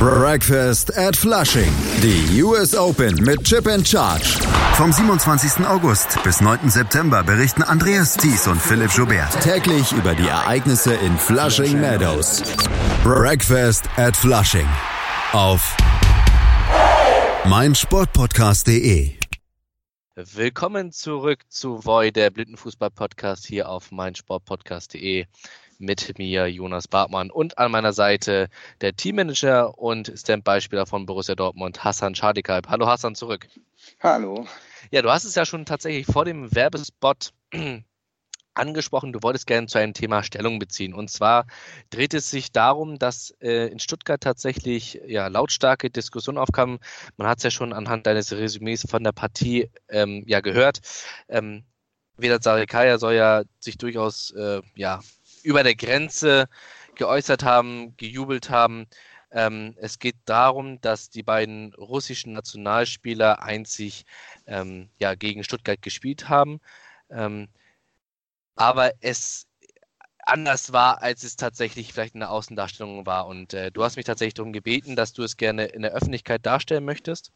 Breakfast 0.03 0.97
at 0.97 1.15
Flushing. 1.15 1.73
Die 2.03 2.43
US 2.43 2.75
Open 2.75 3.15
mit 3.25 3.45
Chip 3.45 3.67
and 3.67 3.87
Charge. 3.87 4.39
Vom 4.75 4.93
27. 4.93 5.67
August 5.67 6.23
bis 6.23 6.41
9. 6.41 6.71
September 6.71 7.23
berichten 7.23 7.63
Andreas 7.63 8.17
Thies 8.17 8.47
und 8.47 8.61
Philipp 8.61 8.91
Joubert 8.91 9.41
täglich 9.43 9.93
über 9.93 10.15
die 10.15 10.27
Ereignisse 10.27 10.95
in 10.95 11.17
Flushing 11.19 11.81
Meadows. 11.81 12.43
Breakfast 13.05 13.85
at 13.97 14.17
Flushing. 14.17 14.67
Auf 15.33 15.77
meinsportpodcast.de. 17.45 19.13
Willkommen 20.15 20.93
zurück 20.93 21.45
zu 21.49 21.85
Voy, 21.85 22.13
der 22.13 22.31
Blindenfußball-Podcast 22.31 23.47
hier 23.47 23.69
auf 23.69 23.91
meinsportpodcast.de 23.91 25.27
mit 25.83 26.19
mir, 26.19 26.47
Jonas 26.47 26.89
Bartmann, 26.89 27.31
und 27.31 27.59
an 27.59 27.71
meiner 27.73 27.93
Seite 27.93 28.49
der 28.81 28.95
Teammanager 28.95 29.77
und 29.79 30.13
Standby-Spieler 30.15 30.87
von 30.87 31.05
Borussia 31.07 31.35
Dortmund, 31.35 31.85
Hassan 31.85 32.15
Schadikalb. 32.15 32.69
Hallo 32.69 32.87
Hassan, 32.87 33.15
zurück. 33.15 33.49
Hallo. 34.01 34.47
Ja, 34.91 35.03
du 35.03 35.11
hast 35.11 35.25
es 35.25 35.35
ja 35.35 35.45
schon 35.45 35.67
tatsächlich 35.67 36.07
vor 36.07 36.25
dem 36.25 36.55
Werbespot 36.55 37.33
angesprochen, 38.55 39.13
du 39.13 39.23
wolltest 39.23 39.47
gerne 39.47 39.67
zu 39.67 39.79
einem 39.79 39.95
Thema 39.95 40.23
Stellung 40.23 40.59
beziehen. 40.59 40.95
Und 40.95 41.11
zwar 41.11 41.47
dreht 41.91 42.15
es 42.15 42.31
sich 42.31 42.53
darum, 42.53 42.99
dass 42.99 43.35
äh, 43.41 43.67
in 43.67 43.79
Stuttgart 43.79 44.23
tatsächlich 44.23 45.01
ja, 45.07 45.27
lautstarke 45.27 45.91
Diskussionen 45.91 46.39
aufkamen. 46.39 46.79
Man 47.17 47.29
hat 47.29 47.39
es 47.39 47.45
ja 47.45 47.51
schon 47.51 47.73
anhand 47.73 48.07
deines 48.07 48.33
Resümees 48.33 48.87
von 48.89 49.03
der 49.03 49.13
Partie 49.13 49.71
ähm, 49.89 50.23
ja 50.27 50.41
gehört. 50.41 50.81
Ähm, 51.29 51.65
Vedat 52.17 52.43
Sarikaya 52.43 52.99
soll 52.99 53.15
ja 53.15 53.43
sich 53.59 53.79
durchaus 53.79 54.31
äh, 54.33 54.61
ja, 54.75 55.01
über 55.43 55.63
der 55.63 55.75
Grenze 55.75 56.49
geäußert 56.95 57.43
haben, 57.43 57.97
gejubelt 57.97 58.51
haben. 58.51 58.87
Ähm, 59.31 59.75
es 59.79 59.99
geht 59.99 60.17
darum, 60.27 60.81
dass 60.81 61.09
die 61.09 61.23
beiden 61.23 61.73
russischen 61.75 62.35
Nationalspieler 62.35 63.43
einzig 63.43 64.05
ähm, 64.47 64.91
ja, 64.99 65.15
gegen 65.15 65.43
Stuttgart 65.43 65.81
gespielt 65.81 66.29
haben, 66.29 66.61
ähm, 67.11 67.49
aber 68.57 68.93
es 69.01 69.47
anders 70.25 70.73
war, 70.73 71.03
als 71.03 71.25
es 71.25 71.37
tatsächlich 71.37 71.93
vielleicht 71.93 72.15
in 72.15 72.21
der 72.21 72.31
Außendarstellung 72.31 73.07
war. 73.07 73.27
Und 73.27 73.55
äh, 73.55 73.71
du 73.71 73.83
hast 73.83 73.97
mich 73.97 74.05
tatsächlich 74.07 74.35
darum 74.35 74.53
gebeten, 74.53 74.97
dass 74.97 75.13
du 75.13 75.23
es 75.23 75.37
gerne 75.37 75.67
in 75.67 75.83
der 75.83 75.93
Öffentlichkeit 75.93 76.47
darstellen 76.47 76.85
möchtest, 76.85 77.33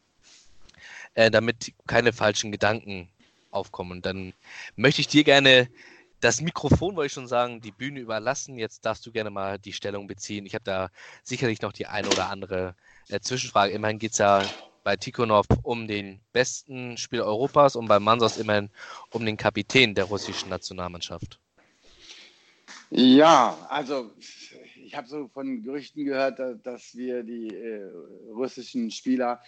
äh, 1.15 1.29
damit 1.31 1.73
keine 1.87 2.13
falschen 2.13 2.51
Gedanken 2.51 3.09
aufkommen. 3.51 3.91
Und 3.91 4.05
dann 4.05 4.33
möchte 4.75 5.01
ich 5.01 5.07
dir 5.07 5.23
gerne 5.23 5.69
das 6.19 6.41
Mikrofon, 6.41 6.95
wollte 6.95 7.07
ich 7.07 7.13
schon 7.13 7.27
sagen, 7.27 7.61
die 7.61 7.71
Bühne 7.71 7.99
überlassen. 7.99 8.57
Jetzt 8.57 8.85
darfst 8.85 9.05
du 9.05 9.11
gerne 9.11 9.29
mal 9.29 9.59
die 9.59 9.73
Stellung 9.73 10.07
beziehen. 10.07 10.45
Ich 10.45 10.55
habe 10.55 10.63
da 10.63 10.89
sicherlich 11.23 11.61
noch 11.61 11.73
die 11.73 11.87
eine 11.87 12.09
oder 12.09 12.29
andere 12.29 12.75
äh, 13.09 13.19
Zwischenfrage. 13.19 13.73
Immerhin 13.73 13.99
geht 13.99 14.13
es 14.13 14.17
ja 14.17 14.43
bei 14.83 14.95
Tikhonov 14.95 15.45
um 15.63 15.87
den 15.87 16.21
besten 16.31 16.97
Spieler 16.97 17.25
Europas 17.25 17.75
und 17.75 17.87
bei 17.87 17.99
Mansos 17.99 18.37
immerhin 18.37 18.69
um 19.11 19.25
den 19.25 19.37
Kapitän 19.37 19.93
der 19.93 20.05
russischen 20.05 20.49
Nationalmannschaft. 20.49 21.39
Ja, 22.89 23.67
also 23.69 24.11
ich 24.75 24.95
habe 24.95 25.07
so 25.07 25.27
von 25.27 25.61
Gerüchten 25.61 26.05
gehört, 26.05 26.39
dass 26.65 26.95
wir 26.95 27.23
die 27.23 27.49
äh, 27.49 27.91
russischen 28.31 28.89
Spieler 28.89 29.41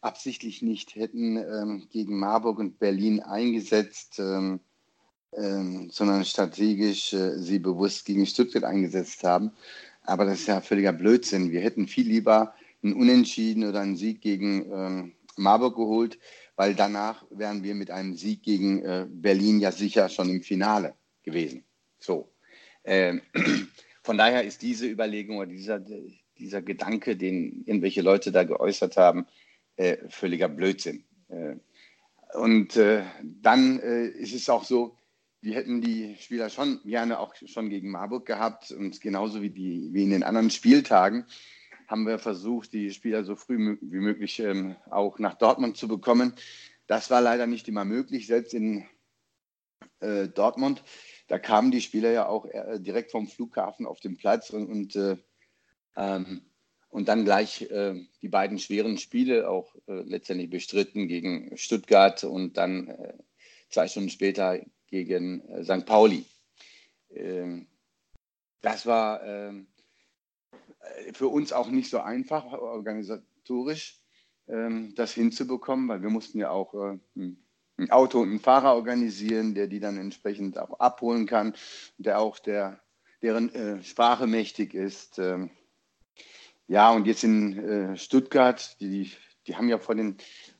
absichtlich 0.00 0.62
nicht 0.62 0.94
hätten 0.94 1.36
ähm, 1.36 1.88
gegen 1.90 2.18
Marburg 2.18 2.58
und 2.58 2.78
Berlin 2.78 3.20
eingesetzt. 3.20 4.18
Ähm, 4.18 4.60
ähm, 5.36 5.90
sondern 5.90 6.24
strategisch 6.24 7.12
äh, 7.12 7.38
sie 7.38 7.58
bewusst 7.58 8.04
gegen 8.04 8.26
Stuttgart 8.26 8.64
eingesetzt 8.64 9.24
haben. 9.24 9.52
Aber 10.02 10.24
das 10.24 10.40
ist 10.40 10.48
ja 10.48 10.60
völliger 10.60 10.92
Blödsinn. 10.92 11.52
Wir 11.52 11.60
hätten 11.60 11.86
viel 11.86 12.08
lieber 12.08 12.54
einen 12.82 12.94
Unentschieden 12.94 13.64
oder 13.64 13.80
einen 13.80 13.96
Sieg 13.96 14.20
gegen 14.20 14.72
ähm, 14.72 15.12
Marburg 15.36 15.76
geholt, 15.76 16.18
weil 16.56 16.74
danach 16.74 17.24
wären 17.30 17.62
wir 17.62 17.74
mit 17.74 17.90
einem 17.90 18.14
Sieg 18.14 18.42
gegen 18.42 18.82
äh, 18.82 19.06
Berlin 19.08 19.60
ja 19.60 19.70
sicher 19.70 20.08
schon 20.08 20.30
im 20.30 20.42
Finale 20.42 20.94
gewesen. 21.22 21.64
So. 21.98 22.32
Ähm, 22.84 23.20
von 24.02 24.16
daher 24.16 24.44
ist 24.44 24.62
diese 24.62 24.86
Überlegung 24.86 25.38
oder 25.38 25.50
dieser, 25.50 25.84
dieser 26.38 26.62
Gedanke, 26.62 27.16
den 27.16 27.64
irgendwelche 27.66 28.02
Leute 28.02 28.32
da 28.32 28.44
geäußert 28.44 28.96
haben, 28.96 29.26
äh, 29.76 29.98
völliger 30.08 30.48
Blödsinn. 30.48 31.04
Äh, 31.28 31.56
und 32.34 32.76
äh, 32.76 33.04
dann 33.22 33.78
äh, 33.80 34.06
ist 34.06 34.34
es 34.34 34.48
auch 34.48 34.64
so, 34.64 34.96
wir 35.40 35.54
hätten 35.54 35.80
die 35.80 36.16
Spieler 36.18 36.50
schon 36.50 36.80
gerne 36.84 37.20
auch 37.20 37.34
schon 37.34 37.70
gegen 37.70 37.90
Marburg 37.90 38.26
gehabt 38.26 38.70
und 38.72 39.00
genauso 39.00 39.40
wie, 39.42 39.50
die, 39.50 39.88
wie 39.92 40.04
in 40.04 40.10
den 40.10 40.22
anderen 40.22 40.50
Spieltagen. 40.50 41.26
haben 41.86 42.06
wir 42.06 42.18
versucht, 42.18 42.72
die 42.72 42.90
Spieler 42.90 43.24
so 43.24 43.36
früh 43.36 43.78
wie 43.80 44.00
möglich 44.00 44.40
ähm, 44.40 44.76
auch 44.90 45.18
nach 45.18 45.34
Dortmund 45.34 45.76
zu 45.76 45.88
bekommen. 45.88 46.34
Das 46.86 47.10
war 47.10 47.20
leider 47.20 47.46
nicht 47.46 47.68
immer 47.68 47.84
möglich, 47.84 48.26
selbst 48.26 48.52
in 48.52 48.86
äh, 50.00 50.28
Dortmund. 50.28 50.82
Da 51.28 51.38
kamen 51.38 51.70
die 51.70 51.80
Spieler 51.80 52.10
ja 52.10 52.26
auch 52.26 52.46
äh, 52.46 52.80
direkt 52.80 53.12
vom 53.12 53.28
Flughafen 53.28 53.86
auf 53.86 54.00
den 54.00 54.16
Platz 54.16 54.50
und, 54.50 54.66
und, 54.66 54.96
äh, 54.96 55.16
ähm, 55.96 56.42
und 56.88 57.08
dann 57.08 57.24
gleich 57.24 57.62
äh, 57.70 57.94
die 58.22 58.28
beiden 58.28 58.58
schweren 58.58 58.98
Spiele 58.98 59.48
auch 59.48 59.74
äh, 59.86 60.02
letztendlich 60.02 60.50
bestritten 60.50 61.06
gegen 61.06 61.56
Stuttgart 61.56 62.24
und 62.24 62.56
dann 62.56 62.88
äh, 62.88 63.14
zwei 63.70 63.86
Stunden 63.86 64.10
später 64.10 64.58
gegen 64.88 65.42
St. 65.62 65.86
Pauli. 65.86 66.24
Ähm, 67.10 67.66
das 68.60 68.86
war 68.86 69.22
ähm, 69.24 69.68
für 71.12 71.28
uns 71.28 71.52
auch 71.52 71.68
nicht 71.68 71.90
so 71.90 72.00
einfach 72.00 72.44
organisatorisch, 72.52 74.00
ähm, 74.48 74.94
das 74.96 75.12
hinzubekommen, 75.12 75.88
weil 75.88 76.02
wir 76.02 76.10
mussten 76.10 76.38
ja 76.38 76.50
auch 76.50 76.74
ein 77.78 77.90
Auto 77.90 78.20
und 78.20 78.30
einen 78.30 78.40
Fahrer 78.40 78.74
organisieren, 78.74 79.54
der 79.54 79.68
die 79.68 79.80
dann 79.80 79.98
entsprechend 79.98 80.58
auch 80.58 80.80
abholen 80.80 81.26
kann, 81.26 81.54
der 81.96 82.18
auch 82.18 82.38
der, 82.38 82.80
deren 83.22 83.54
äh, 83.54 83.82
Sprache 83.82 84.26
mächtig 84.26 84.74
ist. 84.74 85.18
Ähm, 85.18 85.50
ja, 86.66 86.90
und 86.90 87.06
jetzt 87.06 87.24
in 87.24 87.58
äh, 87.58 87.96
Stuttgart, 87.96 88.76
die, 88.80 89.12
die 89.46 89.56
haben 89.56 89.68
ja 89.68 89.78
vor 89.78 89.94
den, 89.94 90.16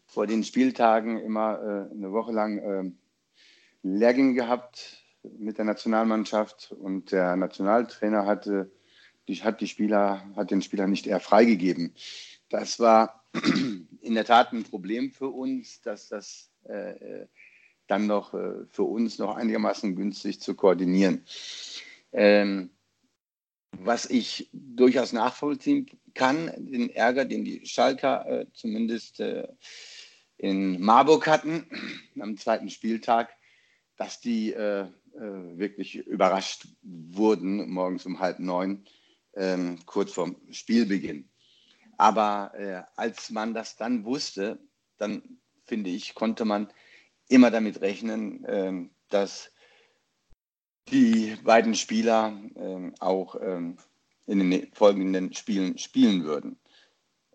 vor 0.07 0.27
den 0.27 0.45
Spieltagen 0.45 1.19
immer 1.19 1.59
äh, 1.61 1.95
eine 1.95 2.13
Woche 2.13 2.33
lang 2.33 2.59
äh, 2.59 2.91
Lehrgänge 3.83 4.35
gehabt 4.35 5.05
mit 5.23 5.59
der 5.59 5.65
Nationalmannschaft 5.65 6.73
und 6.73 7.13
der 7.13 7.37
Nationaltrainer 7.37 8.27
hatte, 8.27 8.71
die, 9.27 9.37
hat 9.43 9.61
die 9.61 9.69
Spieler, 9.69 10.25
hat 10.37 10.51
den 10.51 10.63
Spieler 10.63 10.87
nicht 10.87 11.07
eher 11.07 11.21
freigegeben. 11.21 11.95
Das 12.49 12.81
war 12.81 13.25
in 14.01 14.15
der 14.15 14.25
Tat 14.25 14.53
ein 14.53 14.65
Problem 14.65 15.11
für 15.13 15.29
uns, 15.29 15.81
dass 15.83 16.09
das 16.09 16.51
äh, 16.65 17.27
dann 17.87 18.07
noch 18.07 18.35
äh, 18.35 18.67
für 18.71 18.85
uns 18.85 19.19
noch 19.19 19.37
einigermaßen 19.37 19.97
günstig 19.97 20.41
zu 20.41 20.55
koordinieren. 20.55 21.25
Ähm, 22.13 22.71
was 23.73 24.07
ich 24.07 24.49
durchaus 24.53 25.13
nachvollziehen 25.13 25.87
kann, 26.15 26.51
den 26.57 26.91
Ärger, 26.91 27.25
den 27.25 27.45
die 27.45 27.67
Schalker 27.67 28.27
äh, 28.27 28.47
zumindest 28.53 29.21
äh, 29.21 29.47
in 30.37 30.81
Marburg 30.81 31.27
hatten 31.27 31.67
am 32.21 32.37
zweiten 32.37 32.71
Spieltag, 32.71 33.31
dass 33.99 34.21
die 34.21 34.55
äh, 34.55 34.87
äh 35.15 35.59
wirklich 35.59 35.97
überrascht 35.97 36.69
wurden 36.83 37.69
morgens 37.71 38.07
um 38.07 38.21
halb 38.21 38.39
neun, 38.39 38.87
ähm, 39.35 39.79
kurz 39.85 40.13
vorm 40.13 40.37
Spielbeginn. 40.51 41.29
Aber 41.99 42.53
äh, 42.55 42.83
als 42.97 43.31
man 43.31 43.53
das 43.53 43.77
dann 43.77 44.05
wusste, 44.05 44.59
dann 44.97 45.39
finde 45.65 45.91
ich, 45.91 46.15
konnte 46.15 46.45
man 46.45 46.73
immer 47.29 47.51
damit 47.51 47.81
rechnen, 47.81 48.45
ähm, 48.49 48.91
dass 49.09 49.53
die 50.91 51.37
beiden 51.45 51.75
Spieler 51.75 52.41
ähm, 52.57 52.95
auch 52.99 53.37
ähm, 53.41 53.77
in 54.27 54.51
den 54.51 54.73
folgenden 54.73 55.35
Spielen 55.35 55.77
spielen 55.79 56.25
würden. 56.25 56.59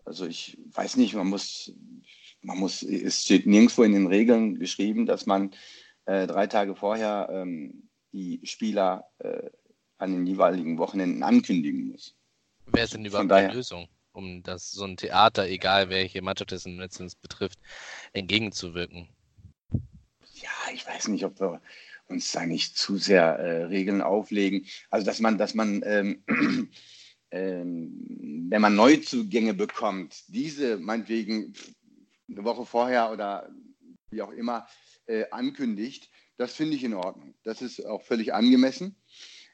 Also 0.04 0.26
ich 0.26 0.58
weiß 0.72 0.96
nicht, 0.96 1.14
man 1.14 1.28
muss, 1.28 1.72
man 2.42 2.58
muss, 2.58 2.82
es 2.82 3.22
steht 3.22 3.46
nirgendwo 3.46 3.82
in 3.82 3.92
den 3.92 4.06
Regeln 4.06 4.58
geschrieben, 4.58 5.06
dass 5.06 5.26
man 5.26 5.54
äh, 6.06 6.26
drei 6.26 6.46
Tage 6.46 6.74
vorher 6.74 7.28
ähm, 7.30 7.88
die 8.12 8.40
Spieler 8.44 9.10
äh, 9.18 9.50
an 9.98 10.12
den 10.12 10.26
jeweiligen 10.26 10.78
Wochenenden 10.78 11.22
ankündigen 11.22 11.88
muss. 11.88 12.14
Wer 12.66 12.84
ist 12.84 12.94
denn 12.94 13.04
überhaupt 13.04 13.30
die 13.30 13.56
Lösung? 13.56 13.88
um 14.14 14.42
das 14.42 14.70
so 14.70 14.84
ein 14.84 14.96
Theater, 14.96 15.48
egal 15.48 15.90
welche 15.90 16.22
Mannschaft 16.22 16.52
es 16.52 16.64
letztens 16.64 17.16
betrifft, 17.16 17.58
entgegenzuwirken? 18.12 19.08
Ja, 19.70 20.72
ich 20.72 20.86
weiß 20.86 21.08
nicht, 21.08 21.24
ob 21.24 21.40
wir 21.40 21.60
uns 22.06 22.32
da 22.32 22.46
nicht 22.46 22.78
zu 22.78 22.96
sehr 22.96 23.38
äh, 23.38 23.64
Regeln 23.64 24.02
auflegen. 24.02 24.66
Also 24.90 25.04
dass 25.04 25.20
man, 25.20 25.38
dass 25.38 25.54
man, 25.54 25.82
ähm, 25.84 26.22
ähm, 27.30 28.46
wenn 28.50 28.62
man 28.62 28.76
Neuzugänge 28.76 29.54
bekommt, 29.54 30.22
diese 30.28 30.78
meinetwegen 30.78 31.54
eine 32.30 32.44
Woche 32.44 32.66
vorher 32.66 33.10
oder 33.10 33.50
wie 34.10 34.22
auch 34.22 34.30
immer 34.30 34.66
äh, 35.06 35.24
ankündigt, 35.30 36.10
das 36.36 36.54
finde 36.54 36.76
ich 36.76 36.84
in 36.84 36.94
Ordnung. 36.94 37.34
Das 37.44 37.62
ist 37.62 37.84
auch 37.84 38.02
völlig 38.02 38.34
angemessen. 38.34 38.96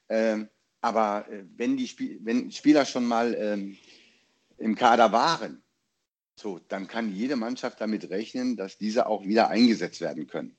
Ähm, 0.08 0.48
aber 0.80 1.28
äh, 1.30 1.44
wenn 1.56 1.76
die 1.76 1.88
Spiel 1.88 2.18
wenn 2.22 2.50
Spieler 2.50 2.84
schon 2.84 3.04
mal 3.04 3.34
ähm, 3.34 3.76
im 4.56 4.74
Kader 4.74 5.12
waren, 5.12 5.62
so, 6.36 6.58
dann 6.68 6.86
kann 6.86 7.14
jede 7.14 7.36
Mannschaft 7.36 7.80
damit 7.80 8.08
rechnen, 8.08 8.56
dass 8.56 8.78
diese 8.78 9.06
auch 9.06 9.24
wieder 9.24 9.48
eingesetzt 9.48 10.00
werden 10.00 10.26
können. 10.26 10.56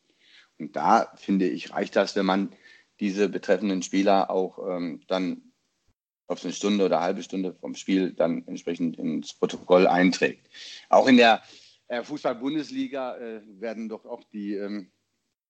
Und 0.59 0.75
da 0.75 1.11
finde 1.15 1.47
ich, 1.47 1.73
reicht 1.73 1.95
das, 1.95 2.15
wenn 2.15 2.25
man 2.25 2.53
diese 2.99 3.29
betreffenden 3.29 3.81
Spieler 3.81 4.29
auch 4.29 4.59
ähm, 4.69 5.01
dann 5.07 5.51
auf 6.27 6.43
eine 6.43 6.53
Stunde 6.53 6.85
oder 6.85 6.97
eine 6.97 7.05
halbe 7.05 7.23
Stunde 7.23 7.55
vom 7.55 7.73
Spiel 7.75 8.13
dann 8.13 8.47
entsprechend 8.47 8.97
ins 8.99 9.33
Protokoll 9.33 9.87
einträgt. 9.87 10.47
Auch 10.87 11.07
in 11.07 11.17
der 11.17 11.41
Fußball-Bundesliga 12.03 13.17
äh, 13.17 13.41
werden 13.59 13.89
doch 13.89 14.05
auch 14.05 14.23
die 14.31 14.55
ähm, 14.55 14.91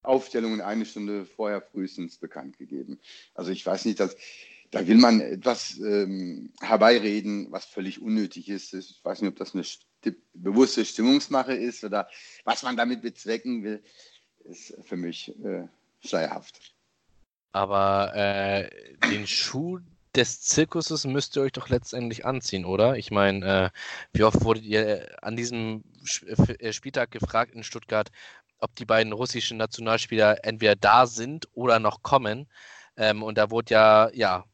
Aufstellungen 0.02 0.60
eine 0.60 0.84
Stunde 0.84 1.26
vorher 1.26 1.62
frühestens 1.62 2.18
bekannt 2.18 2.58
gegeben. 2.58 3.00
Also 3.34 3.52
ich 3.52 3.64
weiß 3.64 3.84
nicht, 3.84 4.00
dass 4.00 4.16
da 4.72 4.86
will 4.86 4.96
man 4.96 5.20
etwas 5.20 5.78
ähm, 5.78 6.52
herbeireden, 6.60 7.52
was 7.52 7.66
völlig 7.66 8.00
unnötig 8.00 8.48
ist. 8.48 8.72
Ich 8.72 9.00
weiß 9.04 9.20
nicht, 9.20 9.30
ob 9.30 9.36
das 9.36 9.54
eine 9.54 9.64
sti 9.64 10.16
bewusste 10.32 10.84
Stimmungsmache 10.84 11.54
ist 11.54 11.84
oder 11.84 12.08
was 12.44 12.62
man 12.62 12.76
damit 12.76 13.02
bezwecken 13.02 13.62
will, 13.62 13.84
ist 14.44 14.74
für 14.82 14.96
mich 14.96 15.28
äh, 15.44 15.68
schleierhaft. 16.00 16.74
Aber 17.52 18.12
äh, 18.16 18.96
den 19.10 19.26
Schuh 19.26 19.80
des 20.14 20.42
Zirkuses 20.42 21.04
müsst 21.06 21.36
ihr 21.36 21.42
euch 21.42 21.52
doch 21.52 21.68
letztendlich 21.68 22.24
anziehen, 22.26 22.64
oder? 22.64 22.96
Ich 22.96 23.10
meine, 23.10 23.46
äh, 23.46 23.70
wie 24.12 24.24
oft 24.24 24.44
wurdet 24.44 24.64
ihr 24.64 25.16
an 25.22 25.36
diesem 25.36 25.84
äh, 26.58 26.72
Spieltag 26.72 27.10
gefragt 27.10 27.54
in 27.54 27.64
Stuttgart, 27.64 28.10
ob 28.58 28.74
die 28.76 28.84
beiden 28.84 29.12
russischen 29.12 29.56
Nationalspieler 29.56 30.44
entweder 30.44 30.76
da 30.76 31.06
sind 31.06 31.48
oder 31.54 31.78
noch 31.78 32.02
kommen? 32.02 32.48
Ähm, 32.96 33.22
und 33.22 33.38
da 33.38 33.50
wurde 33.50 33.74
ja, 33.74 34.10
ja, 34.12 34.44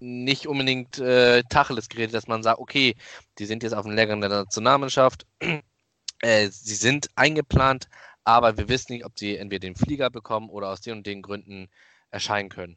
nicht 0.00 0.46
unbedingt 0.46 0.98
äh, 0.98 1.42
Tacheles 1.48 1.88
geredet, 1.88 2.14
dass 2.14 2.28
man 2.28 2.42
sagt, 2.42 2.60
okay, 2.60 2.94
die 3.38 3.46
sind 3.46 3.62
jetzt 3.62 3.72
auf 3.74 3.84
dem 3.86 3.94
Lehrgang 3.94 4.20
der 4.20 4.30
Nationalmannschaft, 4.30 5.26
äh, 6.20 6.48
sie 6.48 6.74
sind 6.74 7.08
eingeplant, 7.16 7.88
aber 8.24 8.56
wir 8.58 8.68
wissen 8.68 8.92
nicht, 8.92 9.04
ob 9.04 9.18
sie 9.18 9.36
entweder 9.36 9.60
den 9.60 9.76
Flieger 9.76 10.10
bekommen 10.10 10.50
oder 10.50 10.68
aus 10.70 10.80
den 10.80 10.98
und 10.98 11.06
den 11.06 11.22
Gründen 11.22 11.68
erscheinen 12.10 12.48
können. 12.48 12.76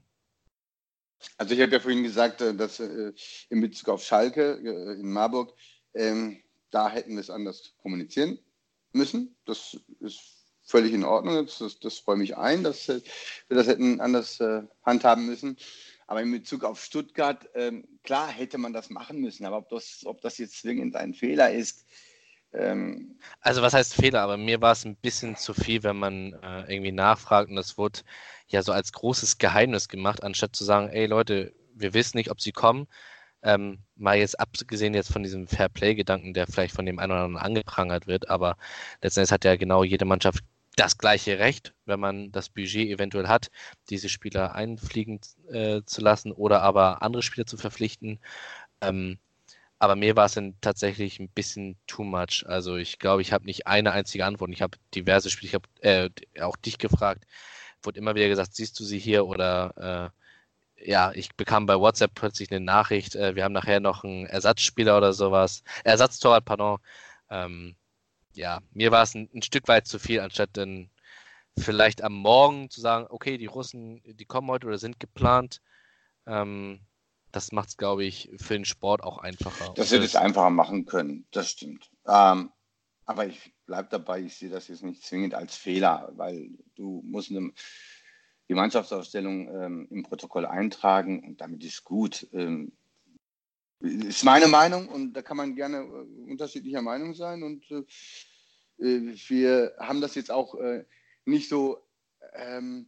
Also 1.38 1.53
ich 1.53 1.62
habe 1.62 1.71
ja 1.71 1.79
vorhin 1.79 2.03
gesagt, 2.03 2.41
äh, 2.41 2.53
dass 2.53 2.79
äh, 2.79 3.13
in 3.49 3.62
Bezug 3.62 3.89
auf 3.89 4.03
Schalke 4.03 4.60
äh, 4.63 4.99
in 4.99 5.12
Marburg, 5.12 5.53
ähm, 5.93 6.41
da 6.71 6.89
hätten 6.89 7.13
wir 7.13 7.19
es 7.19 7.29
anders 7.29 7.73
kommunizieren 7.81 8.39
müssen. 8.93 9.36
Das 9.45 9.77
ist 9.99 10.45
völlig 10.63 10.93
in 10.93 11.03
Ordnung. 11.03 11.45
Das, 11.45 11.57
das, 11.57 11.79
das 11.79 11.99
freue 11.99 12.17
mich 12.17 12.38
ein, 12.38 12.63
dass 12.63 12.88
wir 12.88 13.01
das 13.49 13.67
hätten 13.67 13.99
anders 13.99 14.39
äh, 14.39 14.63
handhaben 14.84 15.25
müssen. 15.25 15.57
Aber 16.07 16.21
in 16.21 16.31
Bezug 16.31 16.63
auf 16.63 16.84
Stuttgart, 16.84 17.49
ähm, 17.55 17.88
klar 18.03 18.27
hätte 18.27 18.57
man 18.57 18.73
das 18.73 18.89
machen 18.89 19.21
müssen, 19.21 19.45
aber 19.45 19.57
ob 19.57 19.69
das, 19.69 20.01
ob 20.05 20.21
das 20.21 20.38
jetzt 20.39 20.60
zwingend 20.60 20.95
ein 20.95 21.13
Fehler 21.13 21.53
ist. 21.53 21.86
Ähm 22.53 23.17
also 23.39 23.62
was 23.62 23.73
heißt 23.73 23.93
Fehler? 23.93 24.21
Aber 24.21 24.36
mir 24.36 24.62
war 24.62 24.73
es 24.73 24.84
ein 24.84 24.97
bisschen 24.97 25.38
zu 25.38 25.53
viel, 25.53 25.84
wenn 25.84 25.97
man 25.97 26.34
äh, 26.34 26.73
irgendwie 26.73 26.91
nachfragt 26.91 27.49
und 27.49 27.55
das 27.55 27.77
wurde 27.77 28.01
ja 28.51 28.63
so 28.63 28.71
als 28.71 28.91
großes 28.93 29.37
Geheimnis 29.37 29.87
gemacht, 29.89 30.23
anstatt 30.23 30.55
zu 30.55 30.63
sagen, 30.63 30.89
ey 30.89 31.05
Leute, 31.05 31.53
wir 31.75 31.93
wissen 31.93 32.17
nicht, 32.17 32.31
ob 32.31 32.41
sie 32.41 32.51
kommen. 32.51 32.87
Ähm, 33.43 33.79
mal 33.95 34.17
jetzt 34.17 34.39
abgesehen 34.39 34.93
jetzt 34.93 35.11
von 35.11 35.23
diesem 35.23 35.47
Fair-Play-Gedanken, 35.47 36.33
der 36.33 36.47
vielleicht 36.47 36.75
von 36.75 36.85
dem 36.85 36.99
einen 36.99 37.11
oder 37.11 37.21
anderen 37.23 37.45
angeprangert 37.45 38.07
wird, 38.07 38.29
aber 38.29 38.55
letztendlich 39.01 39.31
hat 39.31 39.45
ja 39.45 39.55
genau 39.55 39.83
jede 39.83 40.05
Mannschaft 40.05 40.43
das 40.75 40.97
gleiche 40.97 41.39
Recht, 41.39 41.73
wenn 41.85 41.99
man 41.99 42.31
das 42.31 42.49
Budget 42.49 42.89
eventuell 42.89 43.27
hat, 43.27 43.49
diese 43.89 44.09
Spieler 44.09 44.55
einfliegen 44.55 45.19
äh, 45.49 45.81
zu 45.85 46.01
lassen 46.01 46.31
oder 46.31 46.61
aber 46.61 47.01
andere 47.01 47.23
Spieler 47.23 47.45
zu 47.45 47.57
verpflichten. 47.57 48.19
Ähm, 48.81 49.19
aber 49.79 49.95
mir 49.95 50.15
war 50.15 50.25
es 50.27 50.33
dann 50.33 50.55
tatsächlich 50.61 51.19
ein 51.19 51.29
bisschen 51.29 51.75
too 51.87 52.03
much. 52.03 52.45
Also 52.47 52.77
ich 52.77 52.99
glaube, 52.99 53.23
ich 53.23 53.33
habe 53.33 53.45
nicht 53.45 53.67
eine 53.67 53.91
einzige 53.91 54.25
Antwort. 54.25 54.51
Ich 54.51 54.61
habe 54.61 54.77
diverse 54.93 55.29
Spiele, 55.29 55.47
ich 55.49 55.55
habe 55.55 55.67
äh, 55.81 56.09
auch 56.41 56.55
dich 56.55 56.77
gefragt, 56.77 57.25
wurde 57.83 57.99
immer 57.99 58.15
wieder 58.15 58.27
gesagt, 58.27 58.55
siehst 58.55 58.79
du 58.79 58.83
sie 58.83 58.99
hier 58.99 59.25
oder 59.25 60.11
äh, 60.15 60.89
ja, 60.89 61.11
ich 61.13 61.35
bekam 61.35 61.65
bei 61.65 61.79
WhatsApp 61.79 62.15
plötzlich 62.15 62.51
eine 62.51 62.59
Nachricht, 62.59 63.15
äh, 63.15 63.35
wir 63.35 63.43
haben 63.43 63.53
nachher 63.53 63.79
noch 63.79 64.03
einen 64.03 64.25
Ersatzspieler 64.25 64.97
oder 64.97 65.13
sowas, 65.13 65.63
Ersatztorwart, 65.83 66.45
pardon. 66.45 66.79
Ähm, 67.29 67.75
ja, 68.33 68.59
mir 68.73 68.91
war 68.91 69.03
es 69.03 69.13
ein, 69.13 69.29
ein, 69.33 69.41
Stück 69.41 69.67
weit 69.67 69.87
zu 69.87 69.99
viel, 69.99 70.19
anstatt 70.19 70.51
dann 70.53 70.89
vielleicht 71.57 72.01
am 72.01 72.13
Morgen 72.13 72.69
zu 72.69 72.81
sagen, 72.81 73.07
okay, 73.09 73.37
die 73.37 73.45
Russen, 73.45 74.01
die 74.05 74.25
kommen 74.25 74.49
heute 74.49 74.67
oder 74.67 74.77
sind 74.77 74.99
geplant. 74.99 75.61
Ähm, 76.25 76.79
das 77.31 77.51
macht 77.51 77.69
es, 77.69 77.77
glaube 77.77 78.03
ich, 78.03 78.29
für 78.37 78.53
den 78.53 78.65
Sport 78.65 79.03
auch 79.03 79.17
einfacher. 79.17 79.73
Das 79.75 79.91
hätte 79.91 80.03
es 80.03 80.15
einfacher 80.15 80.49
machen 80.49 80.85
können, 80.85 81.25
das 81.31 81.49
stimmt. 81.49 81.89
Ähm, 82.07 82.51
aber 83.05 83.25
ich 83.25 83.53
bleibe 83.65 83.89
dabei, 83.89 84.21
ich 84.21 84.35
sehe 84.35 84.49
das 84.49 84.67
jetzt 84.67 84.83
nicht 84.83 85.03
zwingend 85.03 85.33
als 85.33 85.55
Fehler, 85.55 86.11
weil 86.15 86.51
du 86.75 87.01
musst 87.05 87.31
eine, 87.31 87.51
die 88.49 88.53
Mannschaftsausstellung 88.53 89.47
ähm, 89.49 89.87
im 89.89 90.03
Protokoll 90.03 90.45
eintragen 90.45 91.23
und 91.23 91.41
damit 91.41 91.63
ist 91.63 91.83
gut. 91.83 92.27
Ähm, 92.33 92.71
ist 93.79 94.23
meine 94.23 94.47
Meinung 94.47 94.87
und 94.89 95.13
da 95.13 95.21
kann 95.21 95.37
man 95.37 95.55
gerne 95.55 95.77
äh, 95.77 96.31
unterschiedlicher 96.31 96.81
Meinung 96.81 97.15
sein 97.15 97.41
und 97.43 97.69
äh, 97.71 97.83
äh 98.85 99.15
wir 99.27 99.73
haben 99.79 100.01
das 100.01 100.15
jetzt 100.15 100.31
auch 100.31 100.55
äh, 100.55 100.85
nicht 101.25 101.49
so 101.49 101.79
ähm, 102.33 102.87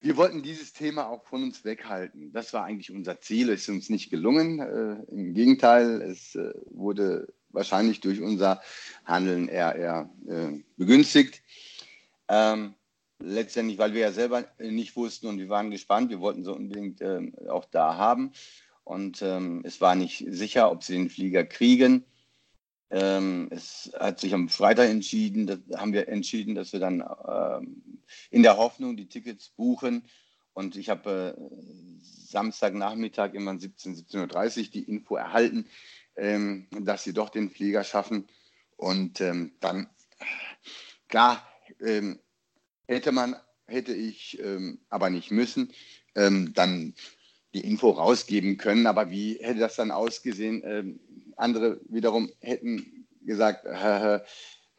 wir 0.00 0.18
wollten 0.18 0.42
dieses 0.42 0.74
Thema 0.74 1.08
auch 1.08 1.24
von 1.24 1.42
uns 1.42 1.64
weghalten. 1.64 2.30
Das 2.32 2.52
war 2.52 2.64
eigentlich 2.64 2.90
unser 2.90 3.22
Ziel. 3.22 3.48
Es 3.48 3.62
ist 3.62 3.68
uns 3.70 3.88
nicht 3.88 4.10
gelungen. 4.10 4.60
Äh, 4.60 5.10
Im 5.10 5.32
Gegenteil, 5.32 6.02
es 6.02 6.36
wurde 6.66 7.32
wahrscheinlich 7.54 8.00
durch 8.00 8.20
unser 8.20 8.60
Handeln 9.04 9.48
eher, 9.48 9.74
eher 9.74 10.10
äh, 10.28 10.62
begünstigt. 10.76 11.42
Ähm, 12.28 12.74
letztendlich, 13.18 13.78
weil 13.78 13.94
wir 13.94 14.02
ja 14.02 14.12
selber 14.12 14.44
nicht 14.58 14.96
wussten 14.96 15.28
und 15.28 15.38
wir 15.38 15.48
waren 15.48 15.70
gespannt. 15.70 16.10
Wir 16.10 16.20
wollten 16.20 16.44
so 16.44 16.54
unbedingt 16.54 17.00
ähm, 17.00 17.34
auch 17.48 17.64
da 17.64 17.96
haben. 17.96 18.32
Und 18.84 19.22
ähm, 19.22 19.62
es 19.64 19.80
war 19.80 19.94
nicht 19.94 20.24
sicher, 20.28 20.70
ob 20.70 20.84
sie 20.84 20.94
den 20.94 21.08
Flieger 21.08 21.44
kriegen. 21.44 22.04
Ähm, 22.90 23.48
es 23.50 23.90
hat 23.98 24.20
sich 24.20 24.34
am 24.34 24.48
Freitag 24.48 24.88
entschieden, 24.88 25.46
da 25.46 25.56
haben 25.78 25.94
wir 25.94 26.06
entschieden, 26.08 26.54
dass 26.54 26.72
wir 26.72 26.80
dann 26.80 27.02
ähm, 27.26 28.02
in 28.30 28.42
der 28.42 28.58
Hoffnung 28.58 28.96
die 28.96 29.08
Tickets 29.08 29.48
buchen. 29.48 30.04
Und 30.52 30.76
ich 30.76 30.90
habe 30.90 31.34
äh, 31.36 32.04
Samstagnachmittag 32.28 33.32
immer 33.34 33.58
17, 33.58 33.96
17.30 33.96 34.58
Uhr 34.58 34.70
die 34.70 34.82
Info 34.84 35.16
erhalten, 35.16 35.66
ähm, 36.16 36.66
dass 36.70 37.04
sie 37.04 37.12
doch 37.12 37.30
den 37.30 37.50
Flieger 37.50 37.84
schaffen. 37.84 38.28
Und 38.76 39.20
ähm, 39.20 39.52
dann, 39.60 39.88
klar, 41.08 41.46
ähm, 41.80 42.20
hätte 42.86 43.12
man, 43.12 43.36
hätte 43.66 43.94
ich 43.94 44.38
ähm, 44.40 44.80
aber 44.88 45.10
nicht 45.10 45.30
müssen, 45.30 45.72
dann 46.16 46.94
die 47.54 47.66
Info 47.68 47.90
rausgeben 47.90 48.56
können. 48.56 48.86
Aber 48.86 49.10
wie 49.10 49.40
hätte 49.40 49.58
das 49.58 49.74
dann 49.74 49.90
ausgesehen? 49.90 51.00
andere 51.36 51.80
wiederum 51.88 52.30
hätten 52.40 53.06
gesagt, 53.22 53.66
äh, 53.66 54.20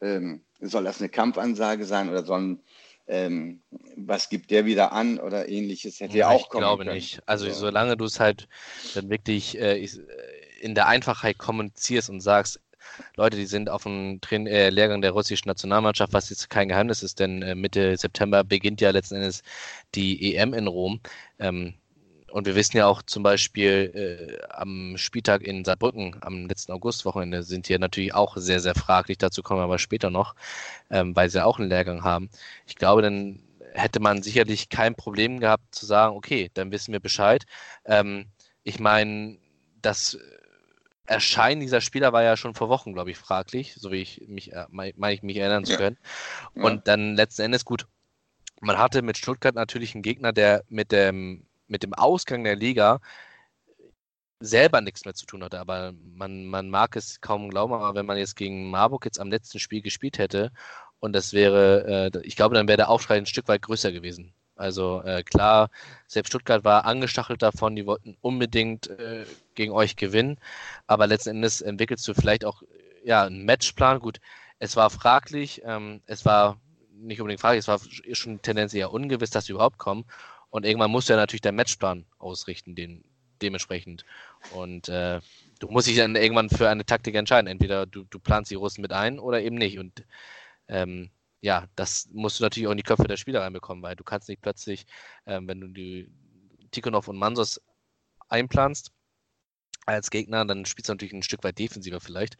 äh, 0.00 0.38
soll 0.60 0.84
das 0.84 1.00
eine 1.00 1.08
Kampfansage 1.08 1.84
sein 1.84 2.08
oder 2.08 2.24
sollen 2.24 2.62
ähm, 3.08 3.62
was 3.96 4.28
gibt 4.28 4.50
der 4.50 4.66
wieder 4.66 4.92
an 4.92 5.20
oder 5.20 5.48
ähnliches 5.48 6.00
hätte 6.00 6.18
ja, 6.18 6.28
auch 6.28 6.48
kommen 6.48 6.64
Ich 6.64 6.68
glaube 6.68 6.84
können. 6.84 6.96
nicht. 6.96 7.20
Also 7.26 7.46
so. 7.46 7.52
solange 7.52 7.96
du 7.96 8.04
es 8.04 8.18
halt 8.18 8.48
dann 8.94 9.08
wirklich 9.08 9.58
äh, 9.60 9.86
in 10.60 10.74
der 10.74 10.88
Einfachheit 10.88 11.38
kommunizierst 11.38 12.10
und 12.10 12.20
sagst, 12.20 12.60
Leute, 13.16 13.36
die 13.36 13.46
sind 13.46 13.68
auf 13.68 13.82
dem 13.82 14.20
Train 14.20 14.46
äh, 14.46 14.70
Lehrgang 14.70 15.02
der 15.02 15.10
russischen 15.12 15.48
Nationalmannschaft, 15.48 16.12
was 16.12 16.30
jetzt 16.30 16.50
kein 16.50 16.68
Geheimnis 16.68 17.02
ist, 17.02 17.18
denn 17.20 17.42
äh, 17.42 17.54
Mitte 17.54 17.96
September 17.96 18.44
beginnt 18.44 18.80
ja 18.80 18.90
letzten 18.90 19.16
Endes 19.16 19.42
die 19.94 20.36
EM 20.36 20.54
in 20.54 20.66
Rom. 20.66 21.00
Ähm, 21.38 21.74
und 22.30 22.46
wir 22.46 22.54
wissen 22.54 22.76
ja 22.76 22.86
auch 22.86 23.02
zum 23.02 23.22
Beispiel 23.22 24.38
äh, 24.40 24.46
am 24.50 24.96
Spieltag 24.98 25.42
in 25.42 25.64
Saarbrücken 25.64 26.16
am 26.20 26.46
letzten 26.46 26.72
Augustwochenende 26.72 27.42
sind 27.42 27.68
die 27.68 27.78
natürlich 27.78 28.14
auch 28.14 28.36
sehr, 28.36 28.60
sehr 28.60 28.74
fraglich. 28.74 29.18
Dazu 29.18 29.42
kommen 29.42 29.60
wir 29.60 29.64
aber 29.64 29.78
später 29.78 30.10
noch, 30.10 30.34
ähm, 30.90 31.16
weil 31.16 31.30
sie 31.30 31.44
auch 31.44 31.58
einen 31.58 31.70
Lehrgang 31.70 32.04
haben. 32.04 32.28
Ich 32.66 32.76
glaube, 32.76 33.02
dann 33.02 33.40
hätte 33.72 34.00
man 34.00 34.22
sicherlich 34.22 34.68
kein 34.68 34.94
Problem 34.94 35.40
gehabt 35.40 35.74
zu 35.74 35.86
sagen, 35.86 36.16
okay, 36.16 36.50
dann 36.54 36.72
wissen 36.72 36.92
wir 36.92 37.00
Bescheid. 37.00 37.44
Ähm, 37.84 38.26
ich 38.64 38.80
meine, 38.80 39.38
das 39.82 40.18
Erscheinen 41.06 41.60
dieser 41.60 41.80
Spieler 41.80 42.12
war 42.12 42.22
ja 42.22 42.36
schon 42.36 42.54
vor 42.54 42.68
Wochen, 42.68 42.92
glaube 42.92 43.10
ich, 43.10 43.18
fraglich, 43.18 43.74
so 43.74 43.92
wie 43.92 44.02
ich 44.02 44.24
mich, 44.28 44.52
äh, 44.52 44.66
meine 44.70 45.12
ich 45.12 45.22
mich 45.22 45.36
erinnern 45.36 45.64
zu 45.64 45.76
können. 45.76 45.98
Ja. 46.54 46.64
Und 46.64 46.88
dann 46.88 47.14
letzten 47.14 47.42
Endes 47.42 47.64
gut. 47.64 47.86
Man 48.60 48.78
hatte 48.78 49.02
mit 49.02 49.18
Stuttgart 49.18 49.54
natürlich 49.54 49.94
einen 49.94 50.02
Gegner, 50.02 50.32
der 50.32 50.64
mit 50.68 50.92
dem 50.92 51.46
mit 51.68 51.82
dem 51.82 51.94
Ausgang 51.94 52.44
der 52.44 52.56
Liga 52.56 53.00
selber 54.40 54.80
nichts 54.80 55.04
mehr 55.04 55.14
zu 55.14 55.26
tun 55.26 55.42
hatte. 55.42 55.60
Aber 55.60 55.92
man, 56.14 56.46
man 56.46 56.70
mag 56.70 56.96
es 56.96 57.20
kaum 57.20 57.50
glauben, 57.50 57.72
aber 57.74 57.94
wenn 57.94 58.06
man 58.06 58.18
jetzt 58.18 58.36
gegen 58.36 58.70
Marburg 58.70 59.04
jetzt 59.04 59.20
am 59.20 59.30
letzten 59.30 59.58
Spiel 59.58 59.82
gespielt 59.82 60.18
hätte 60.18 60.52
und 61.00 61.12
das 61.12 61.32
wäre, 61.32 62.10
äh, 62.14 62.20
ich 62.22 62.36
glaube, 62.36 62.54
dann 62.54 62.68
wäre 62.68 62.76
der 62.76 62.88
Aufschrei 62.90 63.16
ein 63.16 63.26
Stück 63.26 63.48
weit 63.48 63.62
größer 63.62 63.92
gewesen. 63.92 64.34
Also 64.56 65.02
äh, 65.04 65.22
klar, 65.22 65.70
selbst 66.06 66.30
Stuttgart 66.30 66.64
war 66.64 66.86
angestachelt 66.86 67.42
davon, 67.42 67.76
die 67.76 67.86
wollten 67.86 68.16
unbedingt 68.22 68.88
äh, 68.88 69.26
gegen 69.54 69.72
euch 69.72 69.96
gewinnen, 69.96 70.38
aber 70.86 71.06
letzten 71.06 71.30
Endes 71.30 71.60
entwickelst 71.60 72.08
du 72.08 72.14
vielleicht 72.14 72.44
auch 72.44 72.62
ja, 73.04 73.24
einen 73.24 73.44
Matchplan. 73.44 74.00
Gut, 74.00 74.18
es 74.58 74.74
war 74.74 74.90
fraglich, 74.90 75.62
ähm, 75.64 76.00
es 76.06 76.24
war 76.24 76.58
nicht 76.92 77.20
unbedingt 77.20 77.40
fraglich, 77.40 77.60
es 77.60 77.68
war 77.68 77.80
schon 78.12 78.40
tendenziell 78.42 78.80
eher 78.80 78.92
ungewiss, 78.92 79.30
dass 79.30 79.46
sie 79.46 79.52
überhaupt 79.52 79.78
kommen. 79.78 80.04
Und 80.50 80.64
irgendwann 80.64 80.90
musst 80.90 81.08
du 81.08 81.12
ja 81.12 81.18
natürlich 81.18 81.42
deinen 81.42 81.56
Matchplan 81.56 82.06
ausrichten, 82.18 82.74
den, 82.74 83.04
dementsprechend. 83.42 84.04
Und 84.54 84.88
äh, 84.88 85.20
du 85.58 85.68
musst 85.68 85.86
dich 85.86 85.96
dann 85.96 86.16
irgendwann 86.16 86.48
für 86.48 86.68
eine 86.68 86.86
Taktik 86.86 87.14
entscheiden. 87.14 87.46
Entweder 87.46 87.84
du, 87.84 88.04
du 88.04 88.18
planst 88.18 88.50
die 88.50 88.54
Russen 88.54 88.80
mit 88.80 88.92
ein 88.92 89.18
oder 89.18 89.42
eben 89.42 89.56
nicht. 89.56 89.78
Und 89.78 90.04
ähm, 90.68 91.10
ja, 91.46 91.68
das 91.76 92.08
musst 92.12 92.40
du 92.40 92.42
natürlich 92.42 92.66
auch 92.66 92.72
in 92.72 92.76
die 92.76 92.82
Köpfe 92.82 93.06
der 93.06 93.16
Spieler 93.16 93.42
reinbekommen, 93.42 93.80
weil 93.80 93.94
du 93.94 94.02
kannst 94.02 94.28
nicht 94.28 94.42
plötzlich, 94.42 94.84
ähm, 95.26 95.46
wenn 95.46 95.60
du 95.60 95.68
die 95.68 96.10
Tikhonov 96.72 97.06
und 97.06 97.16
Mansos 97.16 97.62
einplanst 98.28 98.90
als 99.86 100.10
Gegner, 100.10 100.44
dann 100.44 100.64
spielst 100.64 100.88
du 100.88 100.94
natürlich 100.94 101.14
ein 101.14 101.22
Stück 101.22 101.44
weit 101.44 101.60
defensiver 101.60 102.00
vielleicht, 102.00 102.36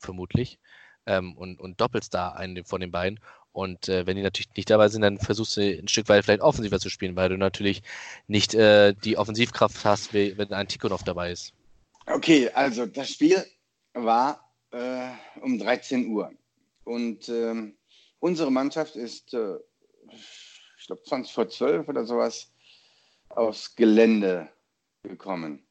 vermutlich, 0.00 0.58
ähm, 1.06 1.36
und, 1.36 1.60
und 1.60 1.80
doppelst 1.80 2.12
da 2.12 2.30
einen 2.30 2.64
von 2.64 2.80
den 2.80 2.90
beiden. 2.90 3.20
Und 3.52 3.88
äh, 3.88 4.04
wenn 4.04 4.16
die 4.16 4.24
natürlich 4.24 4.52
nicht 4.56 4.68
dabei 4.68 4.88
sind, 4.88 5.02
dann 5.02 5.18
versuchst 5.18 5.56
du 5.56 5.60
ein 5.60 5.86
Stück 5.86 6.08
weit 6.08 6.24
vielleicht 6.24 6.42
offensiver 6.42 6.80
zu 6.80 6.90
spielen, 6.90 7.14
weil 7.14 7.28
du 7.28 7.38
natürlich 7.38 7.82
nicht 8.26 8.52
äh, 8.54 8.94
die 8.94 9.16
Offensivkraft 9.16 9.84
hast, 9.84 10.12
wenn 10.12 10.52
ein 10.52 10.66
Tikhonov 10.66 11.04
dabei 11.04 11.30
ist. 11.30 11.54
Okay, 12.06 12.50
also 12.50 12.84
das 12.84 13.10
Spiel 13.10 13.46
war 13.94 14.52
äh, 14.72 15.10
um 15.40 15.56
13 15.56 16.08
Uhr. 16.08 16.32
Und 16.82 17.28
ähm, 17.28 17.77
unsere 18.20 18.50
Mannschaft 18.50 18.96
ist, 18.96 19.34
äh, 19.34 19.56
ich 20.78 20.86
glaube, 20.86 21.02
20 21.02 21.32
vor 21.32 21.48
12 21.48 21.88
oder 21.88 22.04
sowas 22.04 22.52
aufs 23.28 23.74
Gelände 23.74 24.48
gekommen. 25.02 25.66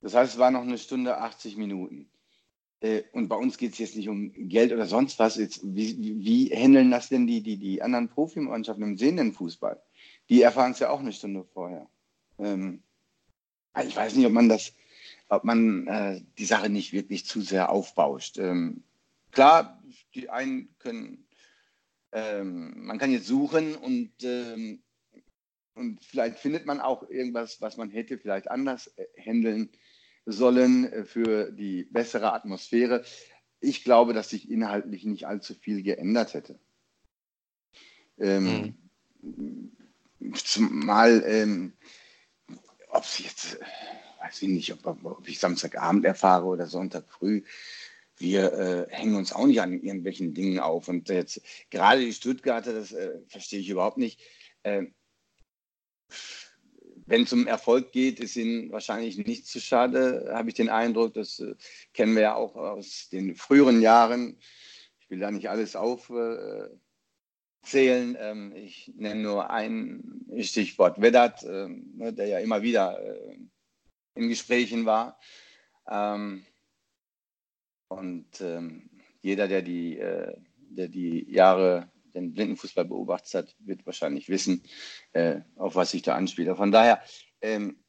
Das 0.00 0.14
heißt, 0.14 0.34
es 0.34 0.38
war 0.38 0.50
noch 0.50 0.62
eine 0.62 0.78
Stunde 0.78 1.18
80 1.18 1.56
Minuten. 1.56 2.10
Äh, 2.80 3.04
und 3.12 3.28
bei 3.28 3.36
uns 3.36 3.56
geht 3.56 3.72
es 3.72 3.78
jetzt 3.78 3.96
nicht 3.96 4.08
um 4.08 4.32
Geld 4.48 4.72
oder 4.72 4.86
sonst 4.86 5.18
was. 5.18 5.36
Jetzt, 5.36 5.60
wie, 5.62 5.96
wie 6.24 6.50
handeln 6.50 6.90
das 6.90 7.08
denn 7.08 7.26
die, 7.26 7.42
die, 7.42 7.56
die 7.56 7.80
anderen 7.80 8.08
Profimannschaften 8.08 8.82
im 8.82 8.96
sehenden 8.96 9.32
Fußball? 9.32 9.80
Die 10.28 10.42
erfahren 10.42 10.72
es 10.72 10.80
ja 10.80 10.90
auch 10.90 11.00
eine 11.00 11.12
Stunde 11.12 11.44
vorher. 11.44 11.88
Ähm, 12.38 12.82
also 13.72 13.88
ich 13.88 13.96
weiß 13.96 14.16
nicht, 14.16 14.26
ob 14.26 14.32
man 14.32 14.48
das, 14.48 14.74
ob 15.28 15.44
man 15.44 15.86
äh, 15.86 16.20
die 16.38 16.44
Sache 16.44 16.68
nicht 16.68 16.92
wirklich 16.92 17.24
zu 17.24 17.40
sehr 17.40 17.70
aufbauscht. 17.70 18.38
Ähm, 18.38 18.82
klar, 19.30 19.82
die 20.14 20.28
einen 20.28 20.74
können, 20.78 21.26
ähm, 22.12 22.86
man 22.86 22.98
kann 22.98 23.10
jetzt 23.10 23.26
suchen 23.26 23.74
und, 23.74 24.12
ähm, 24.22 24.82
und 25.74 26.04
vielleicht 26.04 26.38
findet 26.38 26.66
man 26.66 26.80
auch 26.80 27.08
irgendwas, 27.08 27.60
was 27.60 27.76
man 27.76 27.90
hätte 27.90 28.18
vielleicht 28.18 28.50
anders 28.50 28.88
äh, 28.98 29.06
handeln 29.18 29.70
sollen 30.26 30.92
äh, 30.92 31.04
für 31.04 31.50
die 31.50 31.84
bessere 31.84 32.32
Atmosphäre. 32.32 33.04
Ich 33.60 33.84
glaube, 33.84 34.12
dass 34.12 34.30
sich 34.30 34.50
inhaltlich 34.50 35.04
nicht 35.04 35.26
allzu 35.26 35.54
viel 35.54 35.82
geändert 35.82 36.34
hätte. 36.34 36.58
Ähm, 38.18 38.74
mhm. 39.22 39.72
Zumal, 40.34 41.22
ähm, 41.26 41.72
ob 42.88 43.04
es 43.04 43.18
jetzt, 43.18 43.54
äh, 43.60 43.64
weiß 44.20 44.42
ich 44.42 44.48
nicht, 44.48 44.72
ob, 44.72 45.04
ob, 45.04 45.26
ich 45.26 45.38
Samstagabend 45.38 46.04
erfahre 46.04 46.46
oder 46.46 46.66
Sonntag 46.66 47.10
früh, 47.10 47.42
wir 48.18 48.52
äh, 48.52 48.86
hängen 48.90 49.16
uns 49.16 49.32
auch 49.32 49.46
nicht 49.46 49.60
an 49.60 49.72
irgendwelchen 49.72 50.34
Dingen 50.34 50.58
auf. 50.58 50.88
Und 50.88 51.08
jetzt 51.08 51.40
gerade 51.70 52.00
die 52.00 52.12
Stuttgarter, 52.12 52.72
das 52.72 52.92
äh, 52.92 53.20
verstehe 53.28 53.60
ich 53.60 53.68
überhaupt 53.68 53.98
nicht. 53.98 54.20
Äh, 54.62 54.86
wenn 57.06 57.22
es 57.22 57.32
um 57.32 57.46
Erfolg 57.46 57.92
geht, 57.92 58.20
ist 58.20 58.36
ihnen 58.36 58.70
wahrscheinlich 58.70 59.18
nicht 59.18 59.46
zu 59.46 59.60
schade, 59.60 60.30
habe 60.32 60.48
ich 60.48 60.54
den 60.54 60.68
Eindruck. 60.68 61.14
Das 61.14 61.40
äh, 61.40 61.54
kennen 61.92 62.14
wir 62.14 62.22
ja 62.22 62.34
auch 62.34 62.54
aus 62.54 63.08
den 63.10 63.34
früheren 63.34 63.80
Jahren. 63.80 64.38
Ich 65.00 65.10
will 65.10 65.18
da 65.18 65.30
nicht 65.30 65.50
alles 65.50 65.74
aufzählen. 65.76 66.78
Ähm, 67.64 68.52
ich 68.54 68.92
nenne 68.96 69.20
nur 69.20 69.50
ein 69.50 70.24
Stichwort 70.40 71.00
Vedat, 71.00 71.42
äh, 71.42 71.68
ne, 71.68 72.12
der 72.12 72.26
ja 72.26 72.38
immer 72.38 72.62
wieder 72.62 73.00
äh, 73.02 73.36
in 74.14 74.28
Gesprächen 74.28 74.86
war. 74.86 75.18
Ähm, 75.90 76.46
und 77.98 78.40
ähm, 78.40 78.90
jeder, 79.20 79.48
der 79.48 79.62
die, 79.62 79.98
äh, 79.98 80.36
der 80.70 80.88
die 80.88 81.30
Jahre 81.30 81.90
den 82.14 82.34
Blindenfußball 82.34 82.84
beobachtet 82.84 83.34
hat, 83.34 83.56
wird 83.60 83.86
wahrscheinlich 83.86 84.28
wissen, 84.28 84.62
äh, 85.12 85.40
auf 85.56 85.74
was 85.74 85.94
ich 85.94 86.02
da 86.02 86.14
anspiele. 86.14 86.56
Von 86.56 86.72
daher, 86.72 87.02
ähm, 87.40 87.82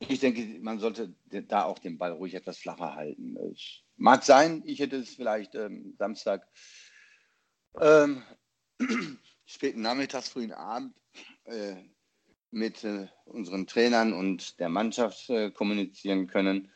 ich 0.00 0.20
denke, 0.20 0.42
man 0.60 0.78
sollte 0.78 1.14
da 1.24 1.64
auch 1.64 1.78
den 1.78 1.98
Ball 1.98 2.12
ruhig 2.12 2.34
etwas 2.34 2.58
flacher 2.58 2.94
halten. 2.94 3.36
Es 3.36 3.82
mag 3.96 4.22
sein, 4.24 4.62
ich 4.66 4.80
hätte 4.80 4.96
es 4.96 5.14
vielleicht 5.14 5.54
ähm, 5.54 5.94
Samstag 5.98 6.46
ähm, 7.80 8.22
späten 9.46 9.80
Nachmittags, 9.80 10.28
frühen 10.28 10.52
Abend 10.52 10.94
äh, 11.44 11.76
mit 12.50 12.84
äh, 12.84 13.08
unseren 13.24 13.66
Trainern 13.66 14.12
und 14.12 14.60
der 14.60 14.68
Mannschaft 14.68 15.30
äh, 15.30 15.50
kommunizieren 15.50 16.26
können 16.26 16.70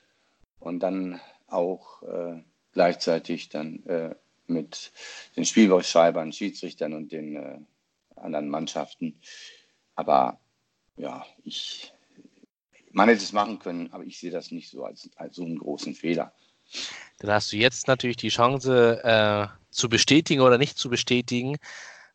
und 0.58 0.80
dann 0.80 1.20
auch 1.48 2.02
äh, 2.02 2.42
gleichzeitig 2.72 3.48
dann 3.48 3.84
äh, 3.86 4.14
mit 4.46 4.92
den 5.36 5.44
Spielbeschreibern, 5.44 6.32
Schiedsrichtern 6.32 6.94
und 6.94 7.12
den 7.12 7.36
äh, 7.36 7.58
anderen 8.16 8.48
Mannschaften. 8.48 9.20
Aber 9.94 10.40
ja, 10.96 11.24
ich, 11.44 11.92
man 12.92 13.08
hätte 13.08 13.22
es 13.22 13.32
machen 13.32 13.58
können, 13.58 13.92
aber 13.92 14.04
ich 14.04 14.18
sehe 14.18 14.30
das 14.30 14.50
nicht 14.50 14.70
so 14.70 14.84
als, 14.84 15.10
als 15.16 15.36
so 15.36 15.44
einen 15.44 15.58
großen 15.58 15.94
Fehler. 15.94 16.32
Dann 17.18 17.30
hast 17.30 17.52
du 17.52 17.56
jetzt 17.56 17.88
natürlich 17.88 18.16
die 18.16 18.28
Chance 18.28 19.02
äh, 19.02 19.46
zu 19.70 19.88
bestätigen 19.88 20.40
oder 20.40 20.58
nicht 20.58 20.78
zu 20.78 20.90
bestätigen, 20.90 21.56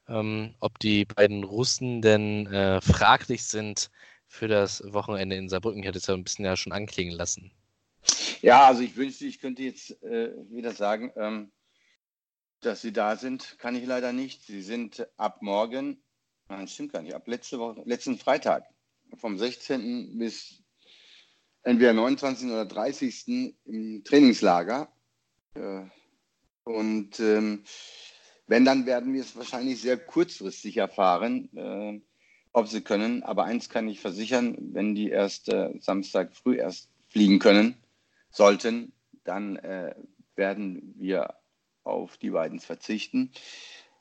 ähm, 0.07 0.53
ob 0.59 0.79
die 0.79 1.05
beiden 1.05 1.43
Russen 1.43 2.01
denn 2.01 2.47
äh, 2.47 2.81
fraglich 2.81 3.43
sind 3.43 3.89
für 4.27 4.47
das 4.47 4.83
Wochenende 4.93 5.35
in 5.35 5.49
Saarbrücken. 5.49 5.81
Ich 5.81 5.87
hatte 5.87 5.97
es 5.97 6.07
ja 6.07 6.13
ein 6.13 6.23
bisschen 6.23 6.45
ja 6.45 6.55
schon 6.55 6.73
anklingen 6.73 7.15
lassen. 7.15 7.51
Ja, 8.43 8.65
also 8.65 8.81
ich 8.81 8.97
wünschte, 8.97 9.25
ich 9.25 9.39
könnte 9.39 9.63
jetzt 9.63 10.03
äh, 10.03 10.33
wieder 10.49 10.73
sagen, 10.73 11.13
ähm, 11.15 11.53
dass 12.59 12.81
sie 12.81 12.91
da 12.91 13.15
sind, 13.15 13.57
kann 13.57 13.73
ich 13.73 13.85
leider 13.85 14.11
nicht. 14.11 14.45
Sie 14.45 14.61
sind 14.61 15.07
ab 15.15 15.41
morgen, 15.41 16.03
nein, 16.49 16.67
stimmt 16.67 16.91
gar 16.91 17.01
nicht, 17.01 17.13
ab 17.13 17.25
letzte 17.25 17.57
Woche, 17.57 17.81
letzten 17.85 18.17
Freitag, 18.17 18.65
vom 19.15 19.37
16. 19.37 20.17
bis 20.19 20.61
entweder 21.63 21.93
29. 21.93 22.49
oder 22.49 22.65
30. 22.65 23.55
im 23.63 24.03
Trainingslager. 24.03 24.91
Äh, 25.53 25.85
und 26.65 27.21
ähm, 27.21 27.63
wenn, 28.47 28.65
dann 28.65 28.85
werden 28.85 29.13
wir 29.13 29.21
es 29.21 29.37
wahrscheinlich 29.37 29.79
sehr 29.79 29.97
kurzfristig 29.97 30.75
erfahren, 30.75 31.49
äh, 31.55 32.01
ob 32.51 32.67
sie 32.67 32.81
können. 32.81 33.23
Aber 33.23 33.45
eins 33.45 33.69
kann 33.69 33.87
ich 33.87 34.01
versichern, 34.01 34.57
wenn 34.73 34.95
die 34.95 35.11
erst 35.11 35.47
äh, 35.47 35.69
Samstag 35.79 36.35
früh 36.35 36.57
erst 36.57 36.89
fliegen 37.07 37.39
können, 37.39 37.77
sollten, 38.33 38.91
dann 39.23 39.55
äh, 39.57 39.95
werden 40.35 40.93
wir 40.97 41.35
auf 41.83 42.17
die 42.17 42.31
beiden 42.31 42.59
verzichten. 42.59 43.31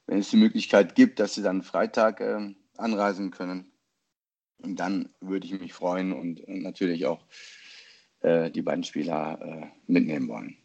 Wenn 0.06 0.18
es 0.18 0.30
die 0.30 0.36
Möglichkeit 0.36 0.96
gibt, 0.96 1.20
dass 1.20 1.34
sie 1.34 1.42
dann 1.42 1.62
Freitag 1.62 2.20
äh, 2.20 2.54
anreisen 2.76 3.30
können, 3.30 3.70
dann 4.58 5.10
würde 5.20 5.46
ich 5.46 5.60
mich 5.60 5.72
freuen 5.72 6.12
und 6.12 6.42
natürlich 6.48 7.06
auch 7.06 7.24
äh, 8.20 8.50
die 8.50 8.62
beiden 8.62 8.84
Spieler 8.84 9.40
äh, 9.40 9.66
mitnehmen 9.86 10.28
wollen 10.28 10.56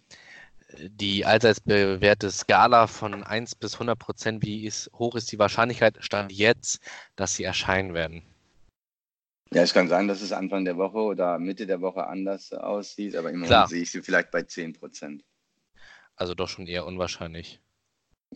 die 0.69 1.25
allseits 1.25 1.61
bewährte 1.61 2.29
Skala 2.29 2.87
von 2.87 3.23
1 3.23 3.55
bis 3.55 3.73
100 3.75 3.97
Prozent, 3.97 4.43
wie 4.43 4.65
ist, 4.65 4.89
hoch 4.93 5.15
ist 5.15 5.31
die 5.31 5.39
Wahrscheinlichkeit, 5.39 5.97
stand 6.01 6.31
jetzt, 6.31 6.79
dass 7.15 7.35
sie 7.35 7.43
erscheinen 7.43 7.93
werden? 7.93 8.23
Ja, 9.53 9.61
es 9.63 9.73
kann 9.73 9.87
sein, 9.87 10.07
dass 10.07 10.21
es 10.21 10.31
Anfang 10.31 10.65
der 10.65 10.77
Woche 10.77 10.97
oder 10.97 11.39
Mitte 11.39 11.67
der 11.67 11.81
Woche 11.81 12.07
anders 12.07 12.51
aussieht, 12.53 13.15
aber 13.15 13.31
im 13.31 13.39
Moment 13.39 13.69
sehe 13.69 13.81
ich 13.81 13.91
sie 13.91 14.01
vielleicht 14.01 14.31
bei 14.31 14.43
10 14.43 14.73
Prozent. 14.73 15.23
Also 16.15 16.33
doch 16.33 16.49
schon 16.49 16.67
eher 16.67 16.85
unwahrscheinlich. 16.85 17.61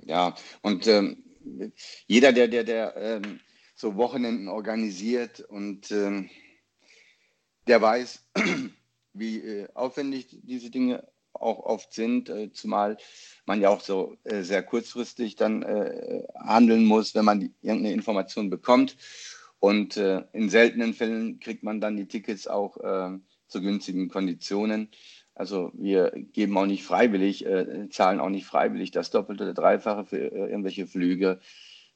Ja, 0.05 0.35
und 0.61 0.87
ähm, 0.87 1.23
jeder, 2.07 2.31
der, 2.31 2.47
der, 2.47 2.63
der 2.63 2.95
ähm, 2.95 3.39
so 3.75 3.95
Wochenenden 3.95 4.47
organisiert 4.47 5.41
und 5.41 5.91
ähm, 5.91 6.29
der 7.67 7.81
weiß, 7.81 8.25
wie 9.13 9.39
äh, 9.39 9.67
aufwendig 9.73 10.27
diese 10.43 10.69
Dinge 10.69 11.07
auch 11.33 11.59
oft 11.59 11.93
sind, 11.93 12.29
äh, 12.29 12.51
zumal 12.51 12.97
man 13.45 13.61
ja 13.61 13.69
auch 13.69 13.81
so 13.81 14.17
äh, 14.23 14.43
sehr 14.43 14.63
kurzfristig 14.63 15.35
dann 15.35 15.63
äh, 15.63 16.23
handeln 16.35 16.85
muss, 16.85 17.15
wenn 17.15 17.25
man 17.25 17.39
die, 17.39 17.53
irgendeine 17.61 17.93
Information 17.93 18.49
bekommt. 18.49 18.95
Und 19.61 19.95
äh, 19.95 20.23
in 20.33 20.49
seltenen 20.49 20.95
Fällen 20.95 21.39
kriegt 21.39 21.61
man 21.61 21.79
dann 21.79 21.95
die 21.95 22.07
Tickets 22.07 22.47
auch 22.47 22.77
äh, 22.77 23.17
zu 23.47 23.61
günstigen 23.61 24.09
Konditionen. 24.09 24.89
Also 25.35 25.71
wir 25.75 26.11
geben 26.33 26.57
auch 26.57 26.65
nicht 26.65 26.83
freiwillig, 26.83 27.45
äh, 27.45 27.87
zahlen 27.89 28.19
auch 28.19 28.29
nicht 28.29 28.45
freiwillig 28.45 28.89
das 28.89 29.11
Doppelte 29.11 29.43
oder 29.43 29.53
Dreifache 29.53 30.05
für 30.05 30.17
irgendwelche 30.17 30.87
Flüge. 30.87 31.39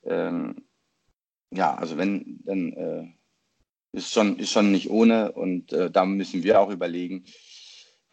Ähm, 0.04 0.68
ja, 1.52 1.74
also 1.74 1.98
wenn, 1.98 2.40
dann 2.44 3.18
ist 3.94 4.12
schon, 4.12 4.38
ist 4.40 4.52
schon 4.52 4.72
nicht 4.72 4.90
ohne 4.90 5.32
und 5.32 5.72
da 5.72 6.06
müssen 6.06 6.44
wir 6.44 6.60
auch 6.60 6.70
überlegen, 6.70 7.24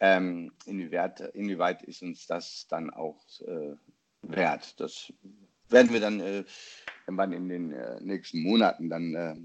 ähm, 0.03 0.51
inwieweit, 0.65 1.21
inwieweit 1.33 1.81
ist 1.83 2.01
uns 2.01 2.27
das 2.27 2.67
dann 2.67 2.89
auch 2.89 3.23
äh, 3.39 3.75
wert? 4.21 4.79
Das 4.79 5.13
werden 5.69 5.93
wir 5.93 6.01
dann 6.01 6.19
äh, 6.19 6.43
irgendwann 7.05 7.33
in 7.33 7.49
den 7.49 7.71
äh, 7.71 7.99
nächsten 8.01 8.41
Monaten 8.43 8.89
dann 8.89 9.15
äh, 9.15 9.35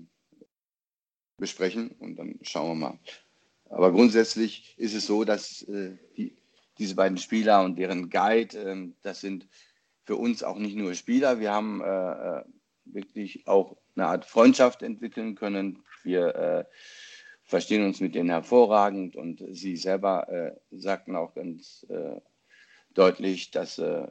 besprechen 1.38 1.90
und 1.98 2.16
dann 2.16 2.38
schauen 2.42 2.68
wir 2.78 2.88
mal. 2.88 2.98
Aber 3.70 3.92
grundsätzlich 3.92 4.74
ist 4.78 4.94
es 4.94 5.06
so, 5.06 5.24
dass 5.24 5.62
äh, 5.62 5.96
die, 6.16 6.36
diese 6.78 6.94
beiden 6.94 7.18
Spieler 7.18 7.64
und 7.64 7.78
deren 7.78 8.08
Guide, 8.10 8.56
ähm, 8.58 8.94
das 9.02 9.20
sind 9.20 9.48
für 10.04 10.16
uns 10.16 10.42
auch 10.42 10.58
nicht 10.58 10.76
nur 10.76 10.94
Spieler, 10.94 11.38
wir 11.38 11.52
haben 11.52 11.82
äh, 11.82 12.42
wirklich 12.86 13.46
auch 13.46 13.76
eine 13.94 14.06
Art 14.06 14.24
Freundschaft 14.24 14.82
entwickeln 14.82 15.34
können. 15.34 15.82
Wir 16.02 16.66
verstehen 17.48 17.84
uns 17.84 18.00
mit 18.00 18.14
denen 18.14 18.28
hervorragend 18.28 19.16
und 19.16 19.42
sie 19.50 19.76
selber 19.76 20.28
äh, 20.28 20.52
sagten 20.70 21.16
auch 21.16 21.34
ganz 21.34 21.86
äh, 21.88 22.20
deutlich, 22.92 23.50
dass 23.50 23.78
äh, 23.78 24.06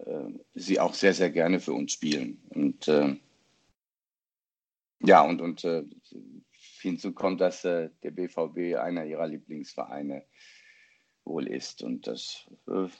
sie 0.55 0.79
auch 0.79 0.95
sehr, 0.95 1.13
sehr 1.13 1.29
gerne 1.29 1.59
für 1.59 1.73
uns 1.73 1.91
spielen. 1.93 2.41
Und 2.49 2.87
äh, 2.87 3.15
ja, 4.99 5.21
und, 5.21 5.41
und 5.41 5.63
äh, 5.63 5.83
hinzu 6.81 7.13
kommt, 7.13 7.41
dass 7.41 7.65
äh, 7.65 7.89
der 8.03 8.11
BVB 8.11 8.77
einer 8.77 9.05
ihrer 9.05 9.27
Lieblingsvereine 9.27 10.23
wohl 11.23 11.47
ist. 11.47 11.83
Und 11.83 12.07
das 12.07 12.47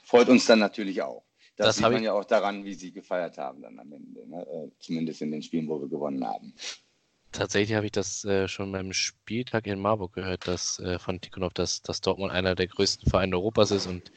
freut 0.04 0.28
uns 0.28 0.46
dann 0.46 0.58
natürlich 0.58 1.02
auch. 1.02 1.24
Das, 1.56 1.66
das 1.66 1.76
sieht 1.76 1.90
man 1.90 2.02
ja 2.02 2.12
auch 2.12 2.24
daran, 2.24 2.64
wie 2.64 2.74
sie 2.74 2.92
gefeiert 2.92 3.36
haben 3.36 3.62
dann 3.62 3.80
am 3.80 3.92
Ende, 3.92 4.28
ne? 4.28 4.70
zumindest 4.78 5.22
in 5.22 5.32
den 5.32 5.42
Spielen, 5.42 5.68
wo 5.68 5.80
wir 5.80 5.88
gewonnen 5.88 6.24
haben. 6.24 6.54
Tatsächlich 7.32 7.76
habe 7.76 7.86
ich 7.86 7.92
das 7.92 8.24
äh, 8.24 8.48
schon 8.48 8.72
beim 8.72 8.92
Spieltag 8.92 9.66
in 9.66 9.80
Marburg 9.80 10.14
gehört, 10.14 10.48
dass 10.48 10.78
äh, 10.78 10.98
von 10.98 11.20
Tikhonov, 11.20 11.52
dass, 11.52 11.82
dass 11.82 12.00
Dortmund 12.00 12.32
einer 12.32 12.54
der 12.54 12.68
größten 12.68 13.10
Vereine 13.10 13.36
Europas 13.36 13.70
ist 13.70 13.86
und 13.86 14.12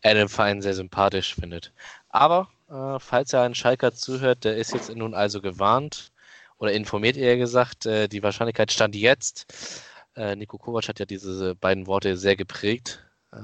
er 0.00 0.14
den 0.14 0.28
Verein 0.28 0.62
sehr 0.62 0.74
sympathisch 0.74 1.34
findet. 1.34 1.72
Aber 2.08 2.48
äh, 2.70 2.98
falls 3.00 3.32
er 3.32 3.42
einen 3.42 3.54
Schalker 3.54 3.92
zuhört, 3.92 4.44
der 4.44 4.56
ist 4.56 4.72
jetzt 4.72 4.94
nun 4.94 5.14
also 5.14 5.42
gewarnt 5.42 6.13
oder 6.58 6.72
informiert 6.72 7.16
eher 7.16 7.36
gesagt, 7.36 7.86
äh, 7.86 8.08
die 8.08 8.22
Wahrscheinlichkeit 8.22 8.72
stand 8.72 8.94
jetzt. 8.94 9.82
Äh, 10.16 10.36
Nico 10.36 10.58
Kovac 10.58 10.88
hat 10.88 11.00
ja 11.00 11.06
diese 11.06 11.54
beiden 11.56 11.86
Worte 11.86 12.16
sehr 12.16 12.36
geprägt, 12.36 13.04
äh, 13.32 13.38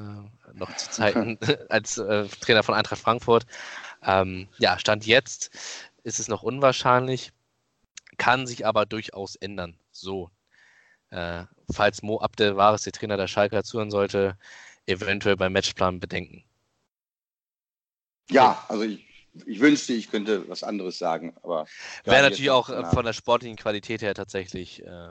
noch 0.55 0.75
zu 0.77 0.91
Zeiten 0.91 1.39
als 1.69 1.95
Trainer 1.95 2.63
von 2.63 2.75
Eintracht 2.75 3.01
Frankfurt. 3.01 3.47
Ähm, 4.03 4.49
ja, 4.59 4.79
stand 4.79 5.07
jetzt 5.07 5.51
ist 6.03 6.19
es 6.19 6.29
noch 6.29 6.43
unwahrscheinlich 6.43 7.33
kann 8.21 8.47
sich 8.47 8.67
aber 8.67 8.85
durchaus 8.85 9.35
ändern. 9.37 9.77
So. 9.93 10.31
Äh, 11.09 11.45
falls 11.73 12.03
Mo 12.03 12.21
Abdel 12.21 12.57
Wahres, 12.57 12.83
der 12.83 12.93
Trainer 12.93 13.17
der 13.17 13.27
Schalke, 13.27 13.63
zuhören 13.65 13.91
sollte, 13.91 14.37
eventuell 14.87 15.37
beim 15.37 15.55
Matchplan 15.55 16.01
bedenken. 16.01 16.45
Ja, 18.31 18.65
also 18.69 18.85
ich, 18.85 19.05
ich 19.47 19.61
wünschte, 19.61 19.93
ich 19.93 20.11
könnte 20.11 20.49
was 20.49 20.63
anderes 20.63 20.99
sagen, 20.99 21.35
aber. 21.43 21.67
Wäre 22.05 22.23
natürlich 22.23 22.51
auch 22.51 22.69
äh, 22.69 22.85
von 22.87 23.05
der 23.05 23.13
sportlichen 23.13 23.57
Qualität 23.57 24.03
her 24.03 24.15
tatsächlich 24.15 24.85
äh, 24.85 25.09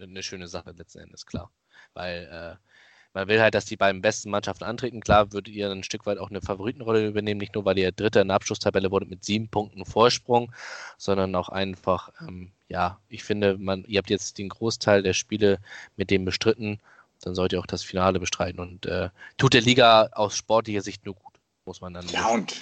eine 0.00 0.22
schöne 0.22 0.48
Sache 0.48 0.72
letzten 0.76 1.00
Endes, 1.00 1.26
klar. 1.26 1.50
Weil 1.94 2.28
äh, 2.30 2.70
man 3.12 3.28
will 3.28 3.40
halt, 3.40 3.54
dass 3.54 3.64
die 3.64 3.76
beiden 3.76 4.02
besten 4.02 4.30
Mannschaften 4.30 4.64
antreten. 4.64 5.00
Klar 5.00 5.32
würdet 5.32 5.52
ihr 5.52 5.70
ein 5.70 5.82
Stück 5.82 6.06
weit 6.06 6.18
auch 6.18 6.30
eine 6.30 6.40
Favoritenrolle 6.40 7.06
übernehmen, 7.06 7.40
nicht 7.40 7.54
nur 7.54 7.64
weil 7.64 7.78
ihr 7.78 7.92
Dritter 7.92 8.22
in 8.22 8.28
der 8.28 8.36
Abschlusstabelle 8.36 8.90
wurdet 8.90 9.10
mit 9.10 9.24
sieben 9.24 9.48
Punkten 9.48 9.84
Vorsprung, 9.84 10.52
sondern 10.96 11.34
auch 11.34 11.48
einfach, 11.48 12.10
ähm, 12.20 12.52
ja, 12.68 13.00
ich 13.08 13.24
finde, 13.24 13.58
man, 13.58 13.84
ihr 13.84 13.98
habt 13.98 14.10
jetzt 14.10 14.38
den 14.38 14.48
Großteil 14.48 15.02
der 15.02 15.14
Spiele 15.14 15.58
mit 15.96 16.10
dem 16.10 16.24
bestritten, 16.24 16.78
dann 17.22 17.34
sollt 17.34 17.52
ihr 17.52 17.60
auch 17.60 17.66
das 17.66 17.82
Finale 17.82 18.20
bestreiten 18.20 18.60
und 18.60 18.86
äh, 18.86 19.10
tut 19.36 19.54
der 19.54 19.60
Liga 19.60 20.10
aus 20.12 20.36
sportlicher 20.36 20.80
Sicht 20.80 21.04
nur 21.04 21.14
gut, 21.14 21.34
muss 21.64 21.80
man 21.80 21.92
dann. 21.92 22.06
Ja, 22.08 22.28
und 22.28 22.54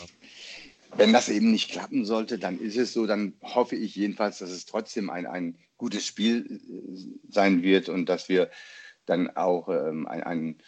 wenn 0.97 1.13
das 1.13 1.29
eben 1.29 1.51
nicht 1.51 1.71
klappen 1.71 2.05
sollte, 2.05 2.39
dann 2.39 2.59
ist 2.59 2.77
es 2.77 2.93
so, 2.93 3.07
dann 3.07 3.35
hoffe 3.43 3.77
ich 3.77 3.95
jedenfalls, 3.97 4.39
dass 4.39 4.51
es 4.51 4.67
trotzdem 4.67 5.11
ein, 5.11 5.27
ein 5.27 5.59
gutes 5.77 6.07
Spiel 6.07 6.61
äh, 6.61 7.31
sein 7.31 7.63
wird 7.63 7.89
und 7.89 8.07
dass 8.09 8.29
wir 8.29 8.51
dann 9.07 9.37
auch 9.37 9.69
ähm, 9.69 10.07
ein, 10.07 10.23
ein 10.23 10.59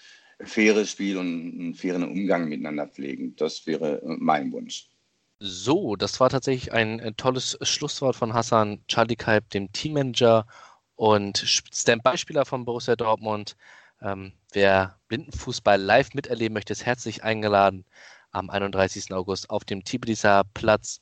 faires 0.42 0.90
Spiel 0.90 1.18
und 1.18 1.26
einen 1.26 1.74
fairen 1.74 2.04
Umgang 2.04 2.48
miteinander 2.48 2.86
pflegen. 2.86 3.36
Das 3.36 3.66
wäre 3.66 4.00
mein 4.04 4.52
Wunsch. 4.52 4.88
So, 5.38 5.96
das 5.96 6.20
war 6.20 6.30
tatsächlich 6.30 6.72
ein, 6.72 7.00
ein 7.00 7.16
tolles 7.16 7.58
Schlusswort 7.62 8.14
von 8.14 8.34
Hassan 8.34 8.84
Chalikaib, 8.88 9.48
dem 9.50 9.72
Teammanager 9.72 10.46
und 10.96 11.38
Standby-Spieler 11.38 12.44
von 12.44 12.64
Borussia 12.64 12.94
Dortmund. 12.94 13.56
Ähm, 14.02 14.32
wer 14.52 14.98
Blindenfußball 15.08 15.80
live 15.80 16.14
miterleben 16.14 16.54
möchte, 16.54 16.72
ist 16.72 16.84
herzlich 16.84 17.24
eingeladen 17.24 17.84
am 18.32 18.50
31. 18.50 19.12
August 19.12 19.50
auf 19.50 19.64
dem 19.64 19.84
Tbiliser 19.84 20.44
Platz. 20.54 21.00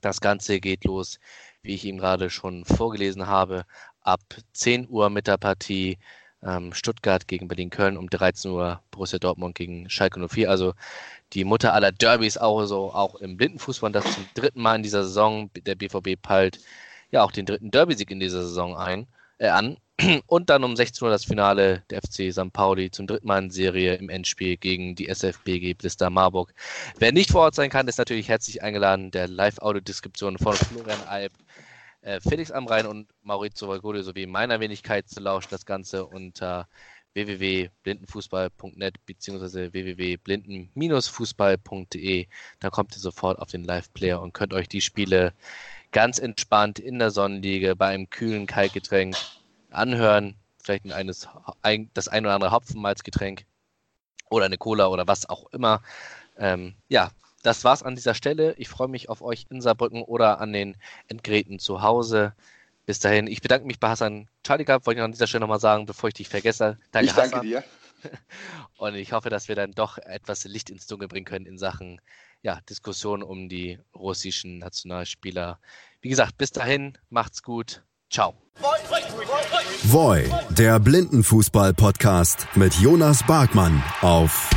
Das 0.00 0.20
Ganze 0.20 0.60
geht 0.60 0.84
los, 0.84 1.18
wie 1.62 1.74
ich 1.74 1.84
ihm 1.84 1.98
gerade 1.98 2.30
schon 2.30 2.64
vorgelesen 2.64 3.26
habe, 3.26 3.64
ab 4.02 4.20
10 4.52 4.88
Uhr 4.88 5.10
mit 5.10 5.26
der 5.26 5.36
Partie 5.36 5.98
ähm, 6.42 6.72
Stuttgart 6.72 7.26
gegen 7.28 7.48
Berlin-Köln, 7.48 7.96
um 7.96 8.08
13 8.08 8.50
Uhr 8.50 8.82
Borussia 8.90 9.18
Dortmund 9.18 9.54
gegen 9.54 9.90
Schalke 9.90 10.26
04. 10.28 10.50
Also 10.50 10.74
die 11.32 11.44
Mutter 11.44 11.74
aller 11.74 11.92
Derbys 11.92 12.38
auch 12.38 12.64
so, 12.66 12.92
auch 12.92 13.16
im 13.16 13.36
Blindenfußball. 13.36 13.92
Das 13.92 14.04
zum 14.04 14.26
dritten 14.34 14.62
Mal 14.62 14.76
in 14.76 14.82
dieser 14.82 15.02
Saison. 15.04 15.50
Der 15.54 15.74
BVB 15.74 16.20
peilt 16.20 16.60
ja 17.10 17.22
auch 17.24 17.32
den 17.32 17.46
dritten 17.46 17.70
Derby-Sieg 17.70 18.10
in 18.10 18.20
dieser 18.20 18.42
Saison 18.42 18.76
ein, 18.76 19.06
äh, 19.38 19.48
an. 19.48 19.76
Und 20.26 20.50
dann 20.50 20.64
um 20.64 20.76
16 20.76 21.06
Uhr 21.06 21.10
das 21.10 21.24
Finale 21.24 21.82
der 21.90 22.02
FC 22.02 22.32
St. 22.32 22.52
Pauli 22.52 22.90
zum 22.90 23.06
dritten 23.06 23.26
Mal 23.26 23.44
in 23.44 23.50
Serie 23.50 23.94
im 23.94 24.10
Endspiel 24.10 24.56
gegen 24.56 24.94
die 24.94 25.08
SFBG 25.08 25.74
Blister 25.74 26.10
Marburg. 26.10 26.52
Wer 26.98 27.12
nicht 27.12 27.30
vor 27.30 27.42
Ort 27.42 27.54
sein 27.54 27.70
kann, 27.70 27.86
ist 27.88 27.98
natürlich 27.98 28.28
herzlich 28.28 28.62
eingeladen, 28.62 29.10
der 29.10 29.28
Live-Audio-Deskription 29.28 30.36
von 30.36 30.54
Florian 30.54 31.00
Alp, 31.06 31.32
äh, 32.02 32.20
Felix 32.20 32.50
Amrein 32.50 32.86
und 32.86 33.08
Maurizio 33.22 33.68
Valgode 33.68 34.02
sowie 34.02 34.26
meiner 34.26 34.60
Wenigkeit 34.60 35.08
zu 35.08 35.20
lauschen. 35.20 35.48
Das 35.50 35.64
Ganze 35.64 36.04
unter 36.04 36.68
www.blindenfußball.net 37.14 38.96
bzw. 39.06 39.72
www.blinden-fußball.de. 39.72 42.26
Da 42.60 42.70
kommt 42.70 42.94
ihr 42.94 43.00
sofort 43.00 43.38
auf 43.38 43.48
den 43.48 43.64
Live-Player 43.64 44.20
und 44.20 44.34
könnt 44.34 44.52
euch 44.52 44.68
die 44.68 44.82
Spiele 44.82 45.32
ganz 45.92 46.18
entspannt 46.18 46.78
in 46.78 46.98
der 46.98 47.10
Sonnenliege 47.10 47.76
bei 47.76 47.88
einem 47.88 48.10
kühlen 48.10 48.46
Kaltgetränk 48.46 49.16
anhören. 49.70 50.36
Vielleicht 50.62 50.84
ein 50.84 50.92
eines, 50.92 51.28
ein, 51.62 51.90
das 51.94 52.08
ein 52.08 52.24
oder 52.24 52.34
andere 52.34 52.52
Hopfenmalzgetränk 52.52 53.44
oder 54.30 54.46
eine 54.46 54.58
Cola 54.58 54.88
oder 54.88 55.06
was 55.06 55.28
auch 55.28 55.52
immer. 55.52 55.82
Ähm, 56.38 56.74
ja, 56.88 57.10
das 57.42 57.62
war's 57.64 57.82
an 57.82 57.94
dieser 57.94 58.14
Stelle. 58.14 58.54
Ich 58.58 58.68
freue 58.68 58.88
mich 58.88 59.08
auf 59.08 59.22
euch 59.22 59.46
in 59.50 59.60
Saarbrücken 59.60 60.02
oder 60.02 60.40
an 60.40 60.52
den 60.52 60.76
Endgeräten 61.08 61.58
zu 61.58 61.82
Hause. 61.82 62.34
Bis 62.86 62.98
dahin, 62.98 63.26
ich 63.26 63.40
bedanke 63.40 63.66
mich 63.66 63.80
bei 63.80 63.88
Hassan 63.88 64.28
Charlikab, 64.44 64.86
wollte 64.86 65.00
ich 65.00 65.04
an 65.04 65.12
dieser 65.12 65.26
Stelle 65.26 65.42
nochmal 65.42 65.60
sagen, 65.60 65.86
bevor 65.86 66.08
ich 66.08 66.14
dich 66.14 66.28
vergesse. 66.28 66.78
Danke, 66.92 67.06
ich 67.06 67.12
danke 67.14 67.36
Hassan. 67.36 67.46
dir. 67.46 67.64
Und 68.76 68.94
ich 68.94 69.12
hoffe, 69.12 69.30
dass 69.30 69.48
wir 69.48 69.56
dann 69.56 69.72
doch 69.72 69.98
etwas 69.98 70.44
Licht 70.44 70.70
ins 70.70 70.86
Dunkel 70.86 71.08
bringen 71.08 71.24
können 71.24 71.46
in 71.46 71.58
Sachen 71.58 72.00
ja, 72.42 72.60
Diskussion 72.68 73.22
um 73.22 73.48
die 73.48 73.78
russischen 73.94 74.58
Nationalspieler. 74.58 75.58
Wie 76.00 76.08
gesagt, 76.08 76.38
bis 76.38 76.52
dahin, 76.52 76.96
macht's 77.10 77.42
gut. 77.42 77.82
Ciao. 78.10 78.34
Voi, 79.84 80.30
der 80.50 80.78
Blindenfußball-Podcast 80.78 82.46
mit 82.54 82.74
Jonas 82.74 83.26
Barkmann 83.26 83.82
auf 84.00 84.50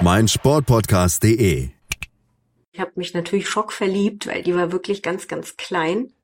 meinsportpodcast.de. 0.00 1.70
Ich 2.72 2.80
habe 2.80 2.92
mich 2.96 3.12
natürlich 3.14 3.48
schockverliebt, 3.48 4.26
weil 4.26 4.42
die 4.42 4.54
war 4.54 4.72
wirklich 4.72 5.02
ganz, 5.02 5.28
ganz 5.28 5.56
klein. 5.56 6.12